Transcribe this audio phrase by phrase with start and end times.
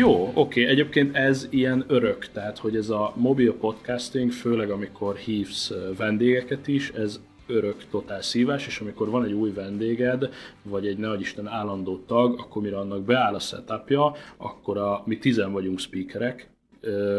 [0.00, 5.72] Jó, oké, egyébként ez ilyen örök, tehát hogy ez a mobil podcasting, főleg amikor hívsz
[5.96, 10.28] vendégeket is, ez örök totál szívás, és amikor van egy új vendéged,
[10.62, 15.18] vagy egy nehogy Isten állandó tag, akkor mire annak beáll a setupja, akkor a, mi
[15.18, 16.50] tizen vagyunk speakerek,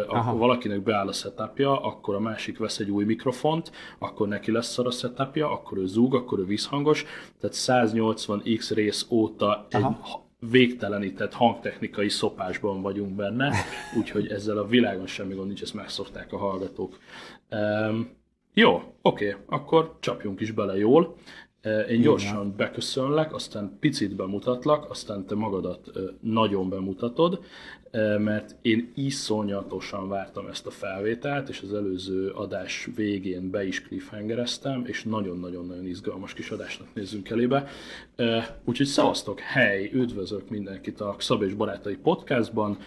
[0.07, 4.77] akkor valakinek beáll a setupja, akkor a másik vesz egy új mikrofont, akkor neki lesz
[4.77, 7.05] a setupja, akkor ő zúg, akkor ő visszhangos,
[7.39, 7.55] tehát
[7.91, 13.53] 180x rész óta egy Aha végtelenített hangtechnikai szopásban vagyunk benne,
[13.97, 16.99] úgyhogy ezzel a világon semmi gond nincs, ezt megszokták a hallgatók.
[17.51, 18.09] Um,
[18.53, 21.15] jó, oké, akkor csapjunk is bele jól.
[21.89, 27.43] Én gyorsan beköszönlek, aztán picit bemutatlak, aztán te magadat nagyon bemutatod,
[28.17, 34.83] mert én iszonyatosan vártam ezt a felvételt, és az előző adás végén be is cliffhangereztem,
[34.85, 37.67] és nagyon-nagyon-nagyon izgalmas kis adásnak nézzünk elébe.
[38.65, 42.77] Úgyhogy szavaztok, hely, üdvözlök mindenkit a Szab és Barátai podcastban,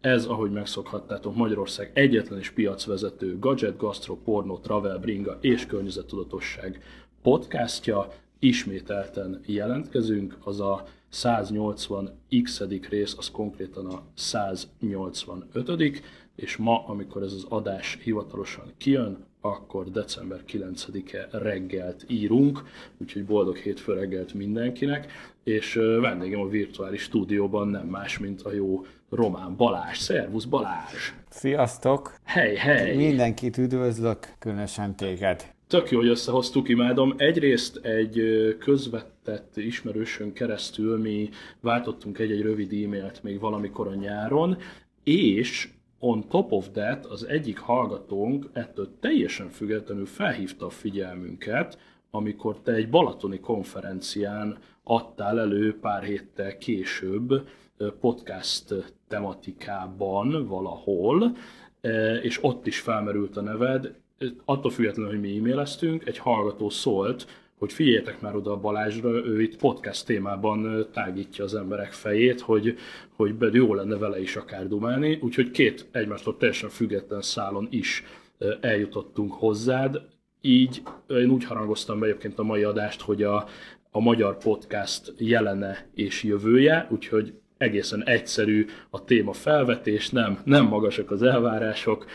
[0.00, 6.82] ez, ahogy megszokhattátok, Magyarország egyetlen és piacvezető gadget, gastro, porno, travel, bringa és környezettudatosság
[7.22, 8.12] podcastja.
[8.44, 16.02] Ismételten jelentkezünk, az a 180x rész, az konkrétan a 185
[16.36, 22.62] és ma, amikor ez az adás hivatalosan kijön, akkor december 9-e reggelt írunk,
[22.98, 25.12] úgyhogy boldog hétfő reggelt mindenkinek,
[25.44, 29.98] és vendégem a virtuális stúdióban nem más, mint a jó Román Balázs.
[29.98, 31.12] Szervusz Balázs!
[31.28, 32.14] Sziasztok!
[32.24, 32.96] Hely, hely!
[32.96, 35.52] Mindenkit üdvözlök, különösen téged.
[35.72, 37.14] Tök jó, hogy összehoztuk, imádom.
[37.16, 38.22] Egyrészt egy
[38.58, 41.28] közvetett ismerősön keresztül mi
[41.60, 44.56] váltottunk egy-egy rövid e-mailt még valamikor a nyáron,
[45.04, 51.78] és on top of that az egyik hallgatónk ettől teljesen függetlenül felhívta a figyelmünket,
[52.10, 57.48] amikor te egy balatoni konferencián adtál elő pár héttel később
[58.00, 58.74] podcast
[59.08, 61.36] tematikában valahol,
[62.22, 64.00] és ott is felmerült a neved,
[64.44, 67.26] attól függetlenül, hogy mi e-maileztünk, egy hallgató szólt,
[67.58, 72.78] hogy figyeljetek már oda a Balázsra, ő itt podcast témában tágítja az emberek fejét, hogy,
[73.16, 78.04] hogy jó lenne vele is akár dumálni, úgyhogy két egymástól teljesen független szálon is
[78.60, 80.00] eljutottunk hozzád,
[80.40, 83.46] így én úgy harangoztam be egyébként a mai adást, hogy a,
[83.90, 91.10] a magyar podcast jelene és jövője, úgyhogy egészen egyszerű a téma felvetés, nem, nem magasak
[91.10, 92.06] az elvárások.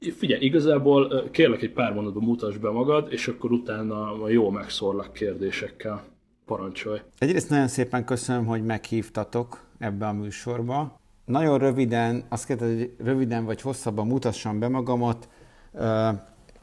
[0.00, 6.02] Figyelj, igazából kérlek egy pár mondatban mutasd be magad, és akkor utána jól megszorlak kérdésekkel.
[6.44, 7.00] Parancsolj!
[7.18, 11.00] Egyrészt nagyon szépen köszönöm, hogy meghívtatok ebbe a műsorba.
[11.24, 15.28] Nagyon röviden, azt kérdez, hogy röviden vagy hosszabban mutassam be magamat.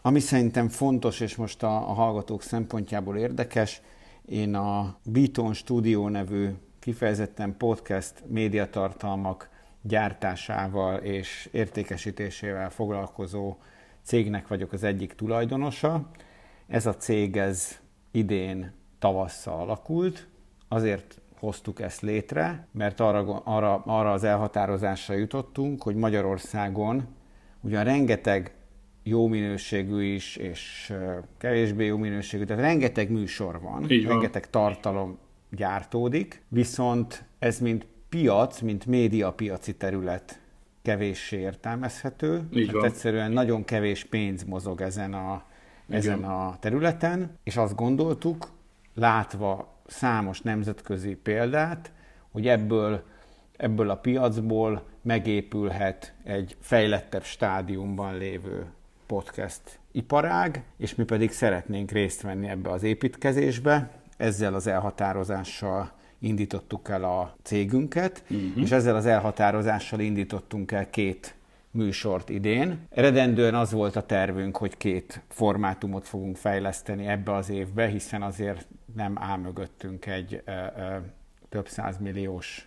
[0.01, 3.81] Ami szerintem fontos, és most a, a hallgatók szempontjából érdekes,
[4.25, 6.47] én a Beaton Studio nevű
[6.79, 9.49] kifejezetten podcast médiatartalmak
[9.81, 13.57] gyártásával és értékesítésével foglalkozó
[14.01, 16.09] cégnek vagyok az egyik tulajdonosa.
[16.67, 17.79] Ez a cég ez
[18.11, 20.27] idén tavasszal alakult,
[20.67, 27.07] azért hoztuk ezt létre, mert arra, arra, arra az elhatározásra jutottunk, hogy Magyarországon
[27.61, 28.55] ugyan rengeteg
[29.03, 30.93] jó minőségű is, és
[31.37, 34.11] kevésbé jó minőségű, tehát rengeteg műsor van, Így van.
[34.13, 35.17] rengeteg tartalom
[35.51, 40.39] gyártódik, viszont ez mint piac, mint médiapiaci terület
[40.81, 42.47] kevéssé értelmezhető.
[42.53, 42.85] Így van.
[42.85, 45.43] egyszerűen nagyon kevés pénz mozog ezen a,
[45.89, 48.49] ezen a területen, és azt gondoltuk,
[48.93, 51.91] látva számos nemzetközi példát,
[52.31, 53.03] hogy ebből,
[53.57, 58.65] ebből a piacból megépülhet egy fejlettebb stádiumban lévő
[59.05, 63.89] podcast iparág, és mi pedig szeretnénk részt venni ebbe az építkezésbe.
[64.17, 68.63] Ezzel az elhatározással indítottuk el a cégünket, uh-huh.
[68.63, 71.35] és ezzel az elhatározással indítottunk el két
[71.71, 72.79] műsort idén.
[72.89, 78.67] Eredendően az volt a tervünk, hogy két formátumot fogunk fejleszteni ebbe az évbe, hiszen azért
[78.95, 80.97] nem áll mögöttünk egy ö, ö,
[81.49, 82.66] több százmilliós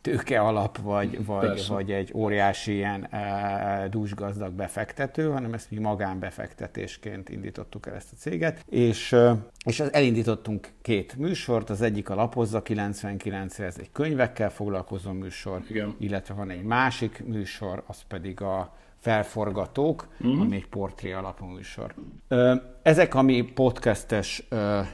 [0.00, 7.28] tőke alap, vagy, vagy, vagy egy óriási ilyen e, dúsgazdag befektető, hanem ezt mi magánbefektetésként
[7.28, 9.16] indítottuk el ezt a céget, és,
[9.64, 15.94] és elindítottunk két műsort, az egyik a Lapozza 99 ez egy könyvekkel foglalkozó műsor, Igen.
[15.98, 20.40] illetve van egy másik műsor, az pedig a Felforgatók, uh-huh.
[20.40, 21.94] ami egy portré alapú műsor.
[22.82, 24.48] Ezek a mi podcastes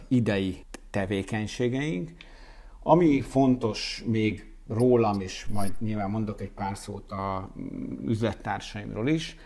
[0.09, 2.11] idei tevékenységeink,
[2.83, 7.49] ami fontos még rólam, és majd nyilván mondok egy pár szót a
[8.07, 9.37] üzlettársaimról is.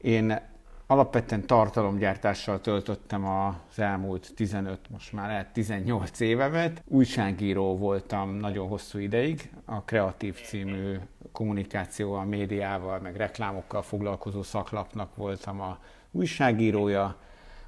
[0.00, 0.38] Én
[0.86, 6.82] alapvetően tartalomgyártással töltöttem az elmúlt 15, most már lehet 18 évemet.
[6.88, 10.96] Újságíró voltam nagyon hosszú ideig, a Kreatív című
[11.32, 15.78] kommunikációval, médiával, meg reklámokkal foglalkozó szaklapnak voltam a
[16.10, 17.16] újságírója,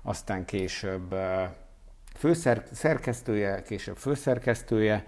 [0.03, 1.15] aztán később
[2.15, 5.05] főszerkesztője, később főszerkesztője,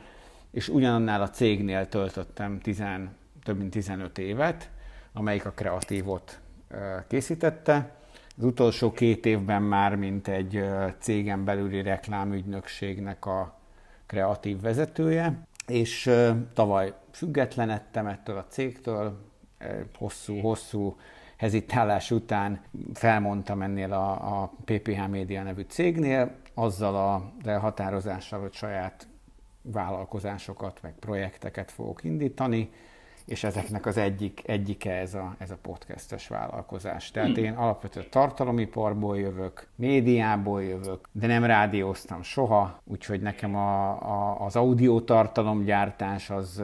[0.50, 4.70] és ugyanannál a cégnél töltöttem tizen, több mint 15 évet,
[5.12, 6.40] amelyik a kreatívot
[7.08, 7.90] készítette.
[8.36, 10.64] Az utolsó két évben már, mint egy
[10.98, 13.58] cégen belüli reklámügynökségnek a
[14.06, 16.10] kreatív vezetője, és
[16.54, 19.28] tavaly függetlenedtem ettől a cégtől,
[19.98, 20.96] hosszú-hosszú
[21.36, 22.60] hezitálás után
[22.94, 29.09] felmondtam ennél a, a PPH Média nevű cégnél, azzal a elhatározással, hogy saját
[29.62, 32.70] vállalkozásokat, meg projekteket fogok indítani,
[33.24, 37.10] és ezeknek az egyik, egyike ez a, ez a podcastes vállalkozás.
[37.10, 44.44] Tehát én alapvetően tartalomiparból jövök, médiából jövök, de nem rádióztam soha, úgyhogy nekem a, a,
[44.44, 46.62] az audio tartalomgyártás az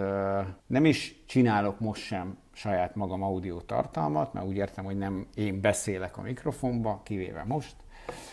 [0.67, 5.61] nem is csinálok most sem saját magam audio tartalmat, mert úgy értem, hogy nem én
[5.61, 7.77] beszélek a mikrofonba, kivéve most.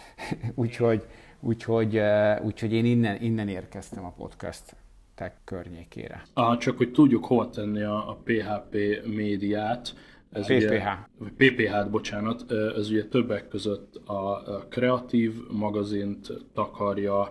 [0.56, 1.07] úgyhogy,
[1.44, 2.00] úgyhogy,
[2.42, 4.75] úgyhogy én innen, innen érkeztem a podcast
[5.16, 6.24] tech környékére.
[6.34, 9.95] Ah, csak hogy tudjuk hova tenni a, a PHP médiát.
[10.31, 10.88] Ez PPH.
[11.19, 17.30] Ugye, PPH-t, bocsánat, ez ugye többek között a, kreatív magazint takarja,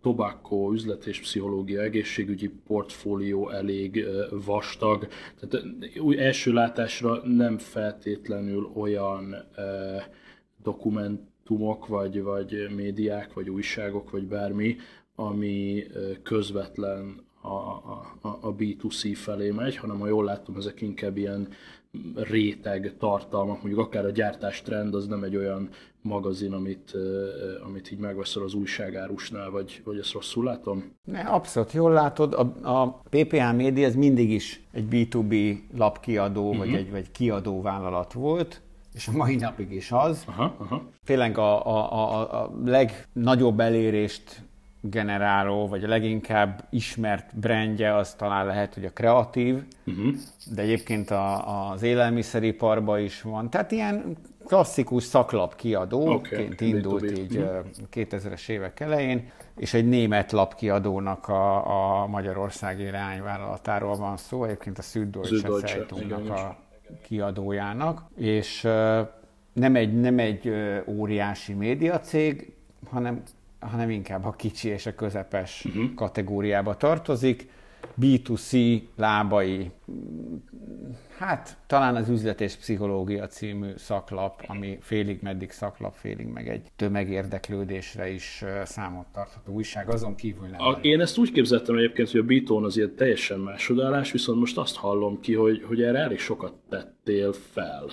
[0.00, 4.04] tobacco, üzlet és pszichológia, egészségügyi portfólió elég
[4.44, 5.08] vastag.
[5.40, 5.66] Tehát
[6.00, 9.36] új első látásra nem feltétlenül olyan
[11.50, 14.76] dokumentumok, vagy, vagy médiák, vagy újságok, vagy bármi,
[15.14, 15.82] ami
[16.22, 21.48] közvetlen a, a, a B2C felé megy, hanem ha jól látom, ezek inkább ilyen
[22.14, 25.68] réteg tartalmak, mondjuk akár a gyártás trend, az nem egy olyan
[26.02, 26.96] magazin, amit,
[27.64, 30.92] amit így megveszel az újságárusnál, vagy, vagy ezt rosszul látom?
[31.04, 32.34] Ne, abszolút jól látod.
[32.34, 36.58] A, a PPA Media ez mindig is egy B2B lapkiadó, uh-huh.
[36.58, 36.76] vagy mhm.
[36.76, 38.62] egy vagy kiadó vállalat volt,
[38.94, 40.22] és a mai napig is az.
[40.26, 40.82] Aha, aha.
[41.04, 44.42] Tényleg a, a, a, a legnagyobb elérést
[44.80, 50.14] generáló, vagy a leginkább ismert brandje az talán lehet, hogy a kreatív, uh-huh.
[50.54, 53.50] de egyébként a, az élelmiszeriparban is van.
[53.50, 54.16] Tehát ilyen
[54.46, 56.68] klasszikus szaklap kiadóként okay.
[56.68, 57.18] indult B2B.
[57.18, 57.64] így uh-huh.
[57.92, 64.82] 2000-es évek elején, és egy német lapkiadónak a, a Magyarországi irányvállalatáról van szó, egyébként a
[64.82, 66.56] Süddeutsche Zeitungnak a
[67.02, 68.62] kiadójának, és
[69.52, 70.52] nem egy, nem egy
[70.86, 72.52] óriási médiacég,
[72.90, 73.22] hanem
[73.60, 75.94] hanem inkább a kicsi és a közepes uh-huh.
[75.94, 77.48] kategóriába tartozik.
[78.00, 79.70] B2C lábai,
[81.18, 86.68] hát talán az üzlet és pszichológia című szaklap, ami félig meddig szaklap, félig meg egy
[86.76, 90.60] tömegérdeklődésre is számot tartható újság, azon kívül nem.
[90.60, 94.58] A, én ezt úgy képzeltem egyébként, hogy a Bitón az ilyen teljesen másodállás, viszont most
[94.58, 97.90] azt hallom ki, hogy, hogy erre elég sokat tettél fel.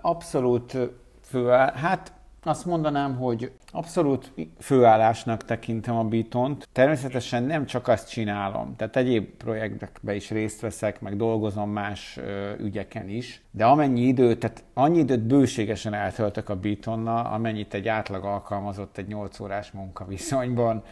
[0.00, 0.76] Abszolút
[1.22, 2.12] fő, hát
[2.46, 6.68] azt mondanám, hogy abszolút főállásnak tekintem a Bitont.
[6.72, 12.18] Természetesen nem csak azt csinálom, tehát egyéb projektekbe is részt veszek, meg dolgozom más
[12.58, 18.24] ügyeken is, de amennyi időt, tehát annyi időt bőségesen eltöltök a Bitonnal, amennyit egy átlag
[18.24, 20.82] alkalmazott egy 8 órás munkaviszonyban.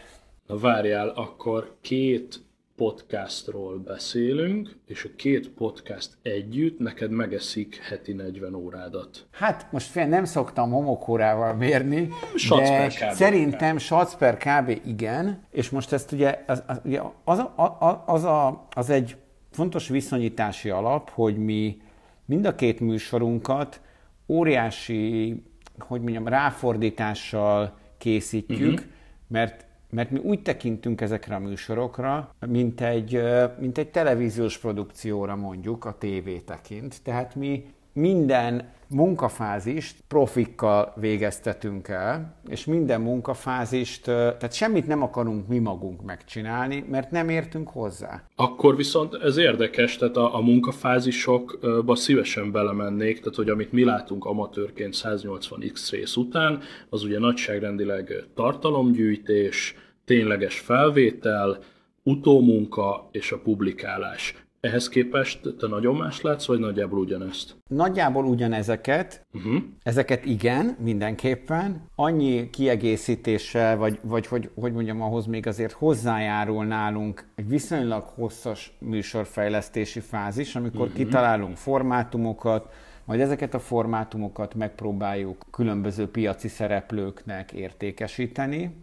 [0.46, 2.40] Na várjál, akkor két
[2.82, 9.26] podcastról beszélünk, és a két podcast együtt neked megeszik heti 40 órádat.
[9.30, 13.12] Hát most fél nem szoktam homokórával mérni, Satz de kb.
[13.12, 14.80] szerintem satz per kb.
[14.86, 16.78] igen, és most ezt ugye az, az,
[17.24, 17.38] az,
[17.78, 19.16] az, az, a, az egy
[19.50, 21.76] fontos viszonyítási alap, hogy mi
[22.24, 23.80] mind a két műsorunkat
[24.28, 25.42] óriási,
[25.78, 28.90] hogy mondjam, ráfordítással készítjük, uh-huh.
[29.28, 33.22] mert mert mi úgy tekintünk ezekre a műsorokra, mint egy,
[33.58, 37.02] mint egy televíziós produkcióra mondjuk a tévé tekint.
[37.02, 45.58] Tehát mi minden munkafázist profikkal végeztetünk el, és minden munkafázist, tehát semmit nem akarunk mi
[45.58, 48.22] magunk megcsinálni, mert nem értünk hozzá.
[48.36, 54.24] Akkor viszont ez érdekes, tehát a, a munkafázisokba szívesen belemennék, tehát hogy amit mi látunk
[54.24, 61.58] amatőrként 180x rész után, az ugye nagyságrendileg tartalomgyűjtés, tényleges felvétel,
[62.02, 64.41] utómunka és a publikálás.
[64.66, 67.56] Ehhez képest te nagyon más látsz, vagy nagyjából ugyanezt?
[67.68, 69.26] Nagyjából ugyanezeket.
[69.32, 69.62] Uh-huh.
[69.82, 71.88] Ezeket igen, mindenképpen.
[71.94, 78.76] Annyi kiegészítéssel, vagy, vagy hogy, hogy mondjam, ahhoz még azért hozzájárul nálunk egy viszonylag hosszas
[78.78, 80.96] műsorfejlesztési fázis, amikor uh-huh.
[80.96, 82.72] kitalálunk formátumokat,
[83.04, 88.74] majd ezeket a formátumokat megpróbáljuk különböző piaci szereplőknek értékesíteni,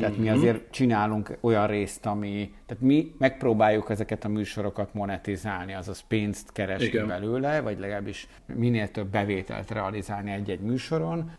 [0.00, 0.22] Tehát mm-hmm.
[0.22, 6.52] mi azért csinálunk olyan részt, ami, tehát mi megpróbáljuk ezeket a műsorokat monetizálni, azaz pénzt
[6.52, 7.06] keresni Igen.
[7.06, 11.30] belőle, vagy legalábbis minél több bevételt realizálni egy-egy műsoron.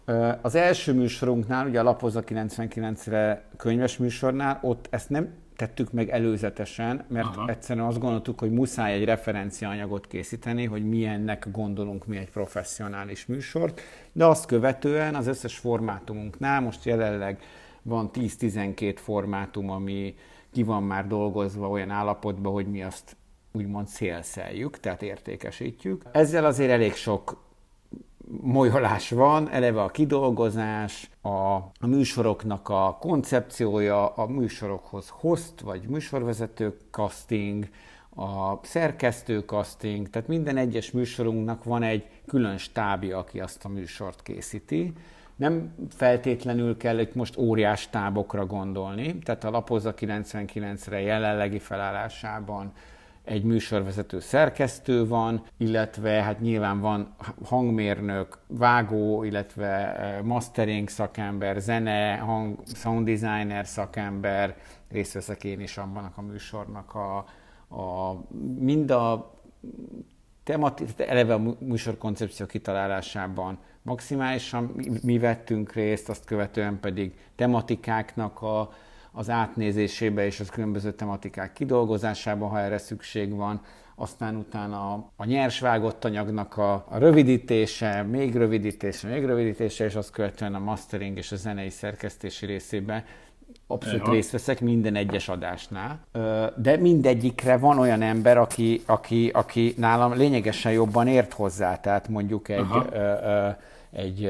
[0.41, 5.29] Az első műsorunknál, ugye a Lapozza 99-re könyves műsornál, ott ezt nem
[5.61, 7.49] tettük meg előzetesen, mert Aha.
[7.49, 13.81] egyszerűen azt gondoltuk, hogy muszáj egy referenciaanyagot készíteni, hogy milyennek gondolunk mi egy professzionális műsort,
[14.11, 17.39] de azt követően az összes formátumunknál most jelenleg
[17.81, 20.15] van 10-12 formátum, ami
[20.51, 23.15] ki van már dolgozva olyan állapotban, hogy mi azt
[23.51, 26.03] úgymond szélszeljük, tehát értékesítjük.
[26.11, 27.37] Ezzel azért elég sok
[28.41, 31.29] molyolás van, eleve a kidolgozás, a,
[31.79, 37.69] a műsoroknak a koncepciója, a műsorokhoz host vagy műsorvezető casting,
[38.15, 44.23] a szerkesztő casting, tehát minden egyes műsorunknak van egy külön stábja, aki azt a műsort
[44.23, 44.93] készíti.
[45.41, 52.71] Nem feltétlenül kell itt most óriás tábokra gondolni, tehát a Lapozza 99-re jelenlegi felállásában
[53.23, 62.15] egy műsorvezető szerkesztő van, illetve hát nyilván van hangmérnök, vágó, illetve eh, mastering szakember, zene,
[62.15, 64.57] hang, sound designer szakember,
[64.89, 67.17] részt veszek én is abban a műsornak a,
[67.75, 68.17] a
[68.59, 69.33] mind a
[70.43, 74.71] temati, eleve a műsor koncepció kitalálásában maximálisan
[75.03, 78.73] mi vettünk részt, azt követően pedig tematikáknak a,
[79.11, 83.61] az átnézésébe és az különböző tematikák kidolgozásába, ha erre szükség van,
[83.95, 90.11] aztán utána a nyers vágott anyagnak a, a rövidítése, még rövidítése, még rövidítése, és azt
[90.11, 93.03] követően a mastering és a zenei szerkesztési részében
[93.67, 94.11] abszolút Eha.
[94.11, 95.99] részt veszek minden egyes adásnál,
[96.57, 102.49] de mindegyikre van olyan ember, aki, aki, aki nálam lényegesen jobban ért hozzá, tehát mondjuk
[102.49, 102.65] egy
[103.91, 104.25] egy,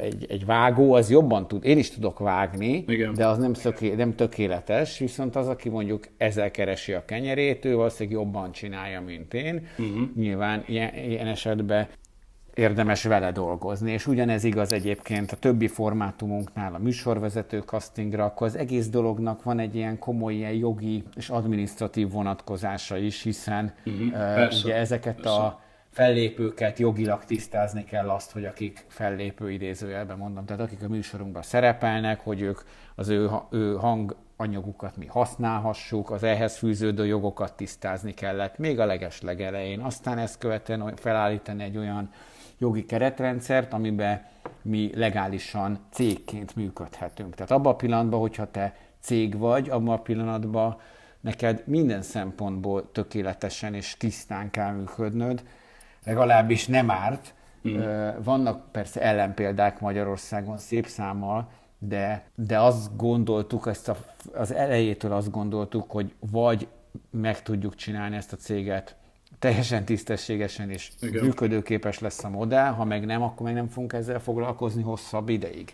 [0.00, 3.14] egy, egy vágó az jobban tud, én is tudok vágni, Igen.
[3.14, 7.74] de az nem, szöké, nem tökéletes, viszont az, aki mondjuk ezzel keresi a kenyerét, ő
[7.74, 9.66] valószínűleg jobban csinálja, mint én.
[9.78, 10.08] Uh-huh.
[10.16, 11.86] Nyilván ilyen, ilyen esetben
[12.56, 18.56] érdemes vele dolgozni, és ugyanez igaz egyébként a többi formátumunknál, a műsorvezető castingra, akkor az
[18.56, 24.46] egész dolognak van egy ilyen komoly ilyen jogi és adminisztratív vonatkozása is, hiszen uh-huh.
[24.46, 25.30] uh, ugye ezeket persze.
[25.30, 25.60] a
[25.90, 32.20] fellépőket jogilag tisztázni kell azt, hogy akik fellépő idézőjelben mondom, tehát akik a műsorunkban szerepelnek,
[32.20, 32.60] hogy ők
[32.94, 38.86] az ő, ő hang anyagukat mi használhassuk, az ehhez fűződő jogokat tisztázni kellett még a
[38.86, 39.80] leges legelején.
[39.80, 42.10] Aztán ezt követően felállítani egy olyan
[42.58, 44.26] jogi keretrendszert, amiben
[44.62, 47.34] mi legálisan cégként működhetünk.
[47.34, 50.76] Tehát abban a pillanatban, hogyha te cég vagy, abban a pillanatban
[51.20, 55.42] neked minden szempontból tökéletesen és tisztán kell működnöd,
[56.04, 57.34] legalábbis nem árt.
[57.68, 57.80] Mm.
[58.22, 61.48] Vannak persze ellenpéldák Magyarországon szép számmal,
[61.78, 63.96] de, de azt gondoltuk, ezt a,
[64.34, 66.68] az elejétől azt gondoltuk, hogy vagy
[67.10, 68.96] meg tudjuk csinálni ezt a céget
[69.38, 71.24] teljesen tisztességesen és Igen.
[71.24, 75.72] működőképes lesz a modell, ha meg nem, akkor meg nem fogunk ezzel foglalkozni hosszabb ideig.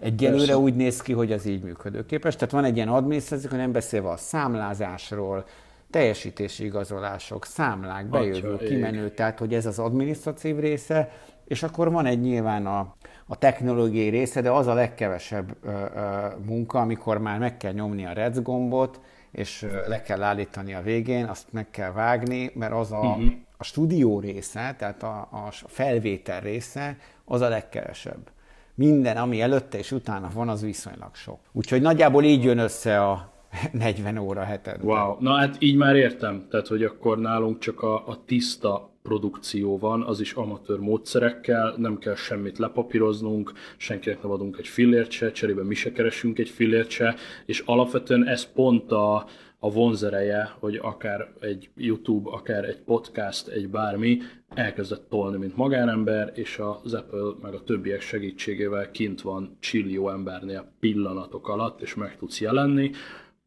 [0.00, 0.58] Egyelőre Persze.
[0.58, 2.34] úgy néz ki, hogy ez így működőképes.
[2.34, 5.44] Tehát van egy ilyen adminisztráció, hogy nem beszélve a számlázásról,
[5.90, 9.14] teljesítési igazolások, számlák, bejövő, Atya, kimenő, ég.
[9.14, 11.10] tehát hogy ez az adminisztratív része,
[11.44, 12.94] és akkor van egy nyilván a,
[13.26, 18.06] a technológiai része, de az a legkevesebb ö, ö, munka, amikor már meg kell nyomni
[18.06, 19.00] a rec gombot,
[19.32, 23.24] és le kell állítani a végén, azt meg kell vágni, mert az a, uh-huh.
[23.56, 28.30] a stúdió része, tehát a, a felvétel része, az a legkevesebb.
[28.74, 31.38] Minden, ami előtte és utána van, az viszonylag sok.
[31.52, 33.32] Úgyhogy nagyjából így jön össze a,
[33.72, 34.84] 40 óra hetente.
[34.84, 39.78] Wow, na hát így már értem, tehát hogy akkor nálunk csak a, a tiszta produkció
[39.78, 45.32] van, az is amatőr módszerekkel, nem kell semmit lepapíroznunk, senkinek nem adunk egy fillért se,
[45.32, 47.14] cserébe mi se keresünk egy fillért se,
[47.46, 49.26] és alapvetően ez pont a,
[49.58, 56.32] a vonzereje, hogy akár egy YouTube, akár egy podcast, egy bármi elkezdett tolni, mint magánember,
[56.34, 62.16] és az Apple meg a többiek segítségével kint van csillió embernél pillanatok alatt, és meg
[62.16, 62.90] tudsz jelenni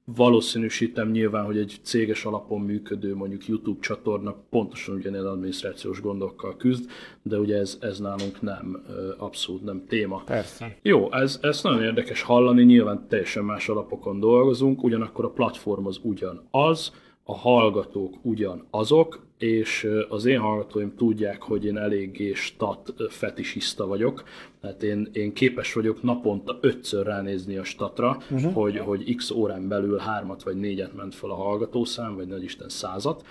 [0.05, 6.89] valószínűsítem nyilván, hogy egy céges alapon működő mondjuk YouTube csatorna pontosan ugyanilyen adminisztrációs gondokkal küzd,
[7.21, 8.83] de ugye ez, ez nálunk nem,
[9.17, 10.23] abszolút nem téma.
[10.25, 10.77] Persze.
[10.81, 15.99] Jó, ez, ez nagyon érdekes hallani, nyilván teljesen más alapokon dolgozunk, ugyanakkor a platform az
[16.01, 16.91] ugyanaz,
[17.23, 24.23] a hallgatók ugyanazok, és az én hallgatóim tudják, hogy én eléggé stat fetisista vagyok,
[24.61, 28.53] tehát én, én képes vagyok naponta ötször ránézni a statra, uh-huh.
[28.53, 32.69] hogy, hogy x órán belül hármat vagy négyet ment fel a hallgatószám, vagy nagy Isten
[32.69, 33.25] százat.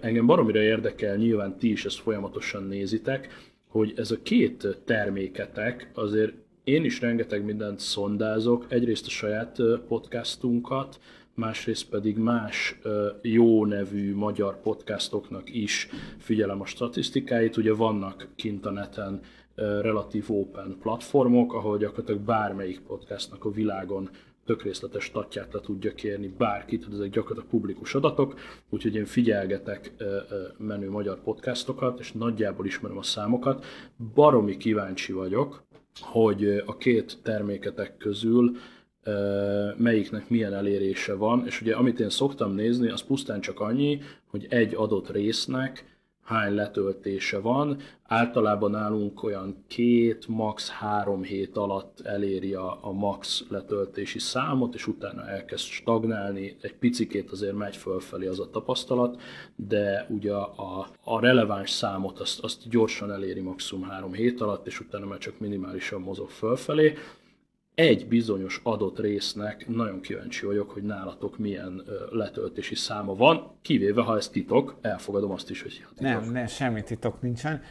[0.00, 3.28] Engem baromira érdekel, nyilván ti is ezt folyamatosan nézitek,
[3.68, 6.32] hogy ez a két terméketek azért
[6.64, 10.98] én is rengeteg mindent szondázok, egyrészt a saját podcastunkat,
[11.38, 12.78] másrészt pedig más
[13.22, 17.56] jó nevű magyar podcastoknak is figyelem a statisztikáit.
[17.56, 19.20] Ugye vannak kint a neten
[19.54, 24.10] relatív open platformok, ahol gyakorlatilag bármelyik podcastnak a világon
[24.44, 28.34] tök részletes statját le tudja kérni bárkit, ezek gyakorlatilag publikus adatok,
[28.70, 29.92] úgyhogy én figyelgetek
[30.56, 33.64] menő magyar podcastokat, és nagyjából ismerem a számokat.
[34.14, 35.62] Baromi kíváncsi vagyok,
[36.00, 38.56] hogy a két terméketek közül
[39.76, 44.00] melyiknek milyen elérése van, és ugye amit én szoktam nézni, az pusztán csak annyi,
[44.30, 47.76] hogy egy adott résznek hány letöltése van.
[48.02, 50.70] Általában nálunk olyan két, max.
[50.70, 57.30] három hét alatt eléri a, a max letöltési számot, és utána elkezd stagnálni, egy picikét
[57.30, 59.20] azért megy fölfelé az a tapasztalat,
[59.56, 64.80] de ugye a, a releváns számot azt, azt gyorsan eléri maximum három hét alatt, és
[64.80, 66.94] utána már csak minimálisan mozog fölfelé
[67.78, 74.16] egy bizonyos adott résznek nagyon kíváncsi vagyok, hogy nálatok milyen letöltési száma van, kivéve ha
[74.16, 76.20] ez titok, elfogadom azt is, hogy titok.
[76.20, 77.62] Nem, nem, semmi titok nincsen.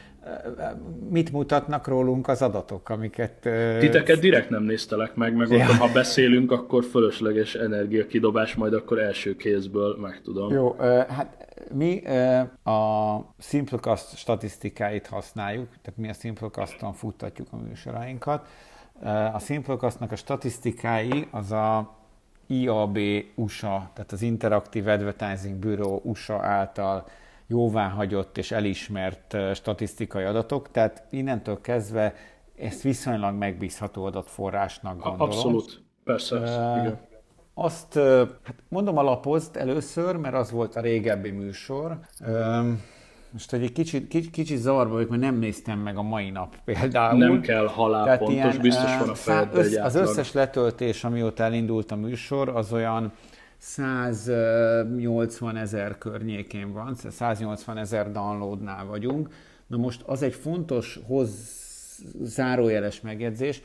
[1.10, 3.32] Mit mutatnak rólunk az adatok, amiket...
[3.78, 5.64] Titeket direkt nem néztelek meg, meg ja.
[5.64, 10.52] ha beszélünk, akkor fölösleges energiakidobás, majd akkor első kézből megtudom.
[10.52, 10.76] Jó,
[11.08, 12.02] hát mi
[12.64, 18.46] a Simplecast statisztikáit használjuk, tehát mi a Simplecaston futtatjuk a műsorainkat,
[19.32, 21.96] a Simplecastnak a statisztikái az a
[22.46, 22.98] IAB
[23.34, 27.06] USA, tehát az Interactive Advertising Bureau USA által
[27.46, 32.14] jóváhagyott és elismert statisztikai adatok, tehát innentől kezdve
[32.58, 35.20] ezt viszonylag megbízható adatforrásnak gondolom.
[35.20, 36.98] Abszolút, persze, uh, igen.
[37.54, 37.94] Azt,
[38.42, 41.98] hát mondom alapozd először, mert az volt a régebbi műsor.
[43.30, 47.18] Most egy kicsit, kicsit, kicsit zavarba vagyok, mert nem néztem meg a mai nap például.
[47.18, 51.96] Nem kell halálpontos, ilyen, biztos van a fejedben össz, Az összes letöltés, amióta elindult a
[51.96, 53.12] műsor, az olyan
[53.58, 59.28] 180 ezer környékén van, 180 ezer downloadnál vagyunk.
[59.66, 61.30] Na most az egy fontos hoz
[62.20, 63.62] zárójeles megjegyzés,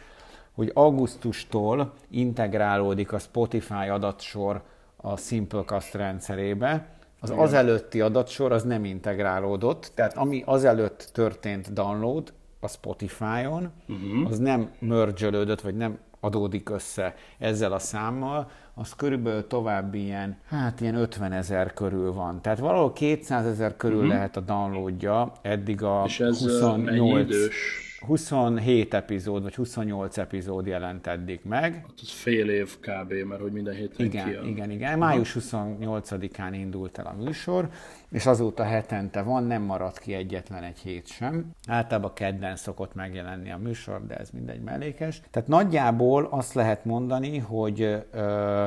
[0.51, 4.61] hogy augusztustól integrálódik a Spotify adatsor
[4.95, 6.92] a Simplecast rendszerébe,
[7.23, 7.41] az Igen.
[7.41, 14.29] azelőtti adatsor az nem integrálódott, tehát ami azelőtt történt download a Spotify-on, uh-huh.
[14.29, 20.81] az nem mergelődött, vagy nem adódik össze ezzel a számmal, az körülbelül további ilyen, hát
[20.81, 22.41] ilyen 50 ezer körül van.
[22.41, 24.11] Tehát valahol 200 ezer körül uh-huh.
[24.11, 27.19] lehet a downloadja, eddig a És ez 28...
[27.19, 27.82] idős?
[28.05, 31.73] 27 epizód, vagy 28 epizód jelent eddig meg.
[31.73, 34.45] Hát ez fél év kb., mert hogy minden héten Igen, kijön.
[34.45, 34.97] igen, igen.
[34.97, 37.69] Május 28-án indult el a műsor,
[38.11, 41.51] és azóta hetente van, nem maradt ki egyetlen egy hét sem.
[41.67, 45.21] Általában kedden szokott megjelenni a műsor, de ez mindegy mellékes.
[45.31, 48.65] Tehát nagyjából azt lehet mondani, hogy ö,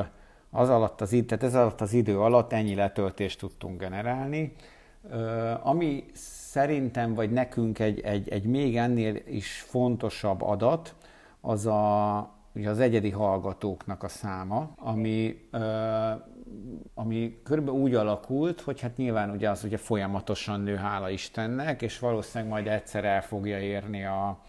[0.49, 4.53] az alatt az, tehát ez alatt az idő alatt ennyi letöltést tudtunk generálni,
[5.11, 6.03] ö, ami
[6.47, 10.95] szerintem, vagy nekünk egy, egy, egy még ennél is fontosabb adat,
[11.41, 16.11] az a, ugye az egyedi hallgatóknak a száma, ami, ö,
[16.93, 21.99] ami körülbelül úgy alakult, hogy hát nyilván ugye az ugye folyamatosan nő, hála Istennek, és
[21.99, 24.41] valószínűleg majd egyszer el fogja érni a,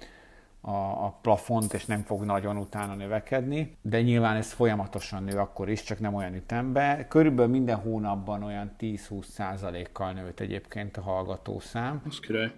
[0.61, 0.71] a,
[1.05, 5.83] a plafont, és nem fog nagyon utána növekedni, de nyilván ez folyamatosan nő akkor is,
[5.83, 7.09] csak nem olyan ütemben.
[7.09, 12.03] Körülbelül minden hónapban olyan 10-20 százalékkal nőtt egyébként a hallgatószám.
[12.07, 12.53] Az király.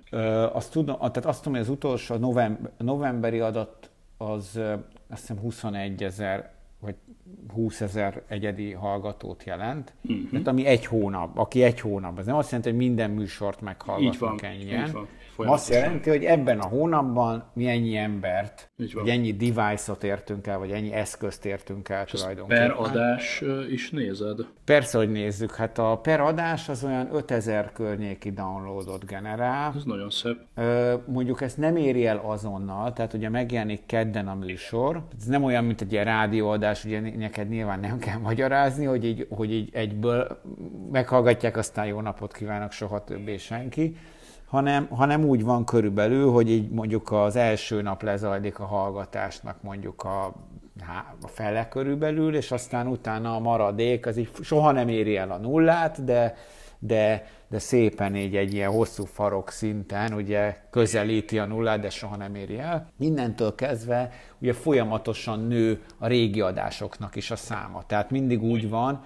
[0.52, 4.60] azt tudom, tehát azt tudom, hogy az utolsó november, novemberi adat az
[5.08, 6.94] azt hiszem 21 ezer vagy
[7.54, 10.30] 20 ezer egyedi hallgatót jelent, uh-huh.
[10.30, 14.42] tehát ami egy hónap, aki egy hónap, ez nem azt jelenti, hogy minden műsort meghallgatnak
[14.42, 14.86] ennyien.
[14.86, 15.08] Így van.
[15.48, 20.70] Azt jelenti, hogy ebben a hónapban mi ennyi embert, vagy ennyi device-ot értünk el, vagy
[20.70, 22.68] ennyi eszközt értünk el És tulajdonképpen.
[22.68, 24.38] per adás is nézed?
[24.64, 25.54] Persze, hogy nézzük.
[25.54, 29.72] Hát a per adás az olyan 5000 környéki downloadot generál.
[29.76, 30.36] Ez nagyon szép.
[31.06, 35.02] Mondjuk ezt nem éri el azonnal, tehát ugye megjelenik kedden a műsor.
[35.18, 39.26] Ez nem olyan, mint egy ilyen rádióadás, ugye neked nyilván nem kell magyarázni, hogy így,
[39.30, 40.40] hogy így egyből
[40.90, 43.96] meghallgatják, aztán jó napot kívánok, soha többé senki.
[44.46, 50.02] Hanem, hanem úgy van körülbelül, hogy így mondjuk az első nap lezajlik a hallgatásnak mondjuk
[50.02, 50.24] a,
[51.22, 55.38] a fele körülbelül, és aztán utána a maradék, az így soha nem éri el a
[55.38, 56.34] nullát, de,
[56.82, 62.16] de, de szépen így egy ilyen hosszú farok szinten ugye közelíti a nullát, de soha
[62.16, 62.88] nem éri el.
[62.96, 67.84] Mindentől kezdve ugye folyamatosan nő a régi adásoknak is a száma.
[67.86, 69.04] Tehát mindig úgy van,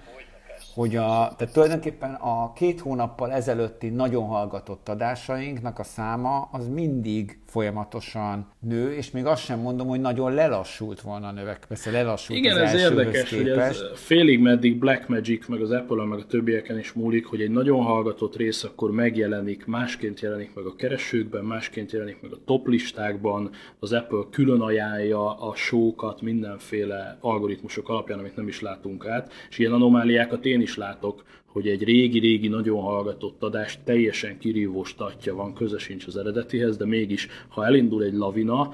[0.73, 7.39] hogy a, tehát tulajdonképpen a két hónappal ezelőtti nagyon hallgatott adásainknak a száma az mindig
[7.45, 11.65] folyamatosan nő, és még azt sem mondom, hogy nagyon lelassult volna a növek.
[11.67, 13.79] Persze lelassult Igen, az ez érdekes, képest.
[13.79, 17.41] hogy ez félig meddig Black Magic, meg az apple meg a többieken is múlik, hogy
[17.41, 22.39] egy nagyon hallgatott rész akkor megjelenik, másként jelenik meg a keresőkben, másként jelenik meg a
[22.45, 29.05] top listákban, az Apple külön ajánlja a sókat mindenféle algoritmusok alapján, amit nem is látunk
[29.05, 31.23] át, és ilyen anomáliákat én is látok,
[31.55, 36.85] hogy egy régi-régi, nagyon hallgatott adás teljesen kirívó statja van, köze sincs az eredetihez, de
[36.85, 38.73] mégis, ha elindul egy lavina,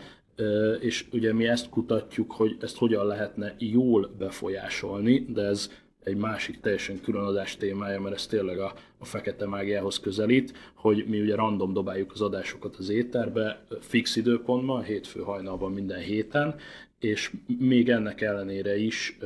[0.79, 5.71] és ugye mi ezt kutatjuk, hogy ezt hogyan lehetne jól befolyásolni, de ez
[6.03, 11.05] egy másik teljesen külön adás témája, mert ez tényleg a, a fekete mágiához közelít, hogy
[11.07, 16.55] mi ugye random dobáljuk az adásokat az éterbe, fix időpontban, hétfő hajnalban minden héten,
[17.03, 19.17] és még ennek ellenére is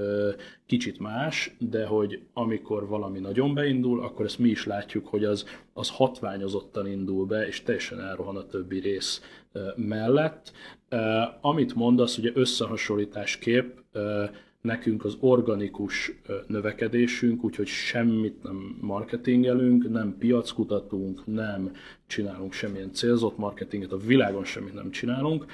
[0.66, 5.46] kicsit más, de hogy amikor valami nagyon beindul, akkor ezt mi is látjuk, hogy az,
[5.74, 9.22] az hatványozottan indul be, és teljesen elrohan a többi rész
[9.76, 10.52] mellett.
[11.42, 13.78] Amit mondasz, ugye összehasonlításképp
[14.62, 21.72] nekünk az organikus növekedésünk, úgyhogy semmit nem marketingelünk, nem piackutatunk, nem
[22.08, 25.46] csinálunk semmilyen célzott marketinget, a világon semmit nem csinálunk,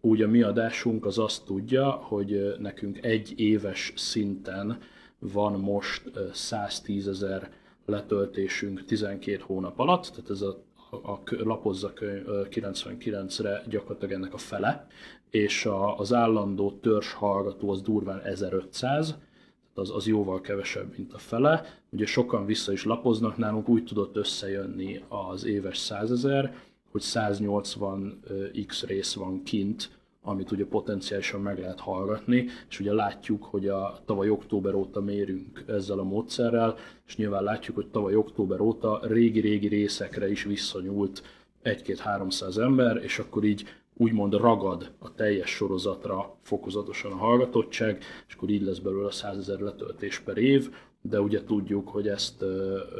[0.00, 4.78] úgy a mi adásunk az azt tudja, hogy nekünk egy éves szinten
[5.18, 7.50] van most 110 ezer
[7.86, 14.86] letöltésünk 12 hónap alatt, tehát ez a, a lapozza 99-re gyakorlatilag ennek a fele,
[15.30, 19.18] és a, az állandó törzs hallgató az durván 1500,
[19.74, 21.64] az, az jóval kevesebb, mint a fele.
[21.90, 26.54] Ugye sokan vissza is lapoznak, nálunk úgy tudott összejönni az éves 100 ezer,
[26.90, 28.20] hogy 180
[28.66, 33.98] x rész van kint, amit ugye potenciálisan meg lehet hallgatni, és ugye látjuk, hogy a
[34.04, 39.68] tavaly október óta mérünk ezzel a módszerrel, és nyilván látjuk, hogy tavaly október óta régi-régi
[39.68, 41.22] részekre is visszanyúlt
[41.62, 43.64] egy-két-háromszáz ember, és akkor így
[43.96, 49.58] úgymond ragad a teljes sorozatra fokozatosan a hallgatottság, és akkor így lesz belőle 100 ezer
[49.58, 50.70] letöltés per év,
[51.02, 52.44] de ugye tudjuk, hogy ezt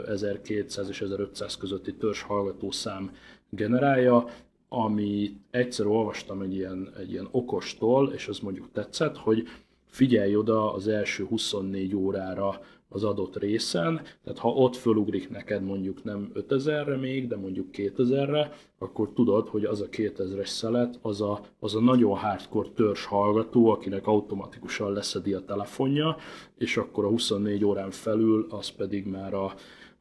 [0.06, 3.14] 1200 és 1500 közötti törzs hallgató szám
[3.50, 4.26] generálja,
[4.68, 9.48] ami egyszer olvastam egy ilyen, egy ilyen okostól, és az mondjuk tetszett, hogy
[9.87, 16.05] figyelj oda az első 24 órára az adott részen, tehát ha ott fölugrik neked mondjuk
[16.05, 21.40] nem 5000-re még, de mondjuk 2000-re, akkor tudod, hogy az a 2000-es szelet, az a,
[21.61, 26.16] az a nagyon hardcore törzs hallgató, akinek automatikusan leszedi a telefonja,
[26.59, 29.55] és akkor a 24 órán felül az pedig már a,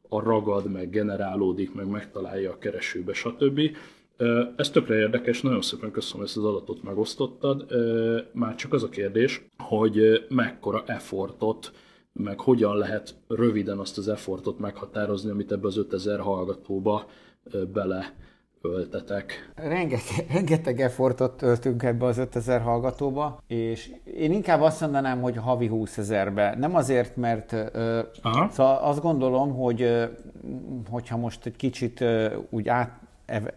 [0.08, 3.60] a ragad, meg generálódik, meg megtalálja a keresőbe, stb.
[4.56, 7.66] Ez tökre érdekes, nagyon szépen köszönöm, ezt az adatot megosztottad.
[8.32, 11.72] Már csak az a kérdés, hogy mekkora effortot,
[12.18, 17.06] meg hogyan lehet röviden azt az effortot meghatározni, amit ebbe az 5000 hallgatóba
[17.72, 18.14] bele
[18.60, 19.52] öltetek.
[19.54, 25.66] Rengeteg, rengeteg effortot töltünk ebbe az 5000 hallgatóba, és én inkább azt mondanám, hogy havi
[25.66, 26.56] 20 ezerbe.
[26.58, 27.52] Nem azért, mert
[28.22, 28.48] Aha.
[28.50, 30.08] szóval azt gondolom, hogy
[30.90, 32.04] hogyha most egy kicsit
[32.50, 33.00] úgy át,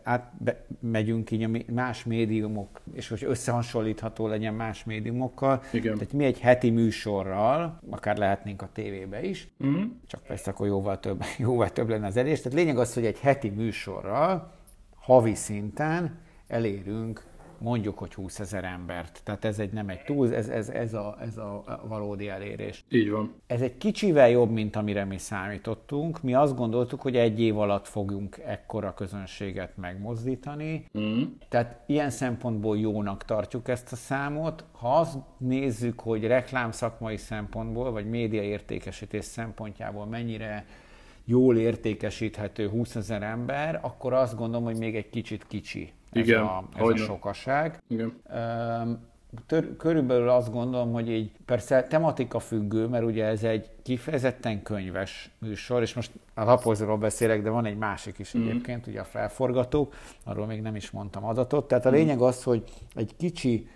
[0.03, 5.63] átmegyünk így más médiumok, és hogy összehasonlítható legyen más médiumokkal.
[5.71, 5.93] Igen.
[5.93, 9.83] Tehát mi egy heti műsorral, akár lehetnénk a tévébe is, uh-huh.
[10.07, 12.41] csak persze akkor jóval több, jóval több lenne az elés.
[12.41, 14.51] Tehát lényeg az, hogy egy heti műsorral,
[14.95, 17.23] havi szinten elérünk
[17.61, 19.21] mondjuk, hogy 20 ezer embert.
[19.23, 22.83] Tehát ez egy nem egy túl, ez, ez, ez, a, ez a valódi elérés.
[22.89, 23.33] Így van.
[23.47, 26.21] Ez egy kicsivel jobb, mint amire mi számítottunk.
[26.21, 30.85] Mi azt gondoltuk, hogy egy év alatt fogunk ekkora közönséget megmozdítani.
[30.99, 31.21] Mm.
[31.49, 34.63] Tehát ilyen szempontból jónak tartjuk ezt a számot.
[34.71, 40.65] Ha azt nézzük, hogy reklám szakmai szempontból, vagy média értékesítés szempontjából mennyire
[41.31, 46.41] jól értékesíthető 20 ezer ember, akkor azt gondolom, hogy még egy kicsit kicsi ez, Igen,
[46.41, 47.81] a, ez a sokaság.
[47.87, 48.13] Igen.
[49.47, 55.31] Tör, körülbelül azt gondolom, hogy így persze tematika függő, mert ugye ez egy kifejezetten könyves
[55.37, 58.41] műsor, és most a lapozóról beszélek, de van egy másik is mm.
[58.41, 61.67] egyébként, ugye a felforgatók, arról még nem is mondtam adatot.
[61.67, 61.93] Tehát a mm.
[61.93, 62.63] lényeg az, hogy
[62.95, 63.67] egy kicsi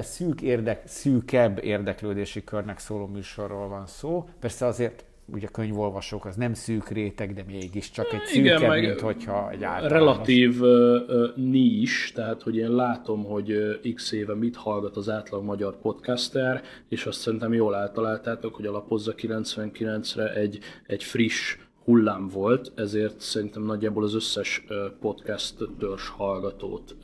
[0.00, 4.28] szűk érdek, szűkebb érdeklődési körnek szóló műsorról van szó.
[4.40, 9.50] Persze azért ugye könyvolvasók, az nem szűk réteg, de mégiscsak egy szűkebb, Igen, mint hogyha
[9.50, 9.90] egy általános.
[9.98, 15.44] Relatív uh, nis, tehát hogy én látom, hogy uh, x éve mit hallgat az átlag
[15.44, 22.72] magyar podcaster, és azt szerintem jól eltaláltátok, hogy alapozza 99-re egy, egy friss hullám volt,
[22.74, 24.64] ezért szerintem nagyjából az összes
[25.00, 26.96] podcast törzs hallgatót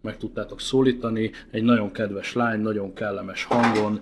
[0.00, 1.30] meg tudtátok szólítani.
[1.50, 4.00] Egy nagyon kedves lány, nagyon kellemes hangon,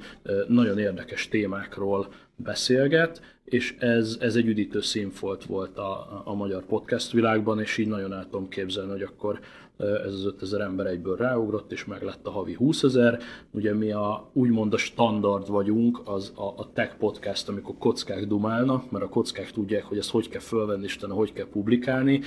[0.48, 7.12] nagyon érdekes témákról beszélget, és ez, ez egy üdítő színfolt volt a, a magyar podcast
[7.12, 9.40] világban, és így nagyon el tudom képzelni, hogy akkor
[9.78, 13.18] ez az 5000 ember egyből ráugrott, és meg lett a havi 20 ezer.
[13.50, 18.90] Ugye mi a, úgymond a standard vagyunk, az a, a tech podcast, amikor kockák dumálnak,
[18.90, 22.20] mert a kockák tudják, hogy ezt hogy kell fölvenni, és hogy kell publikálni,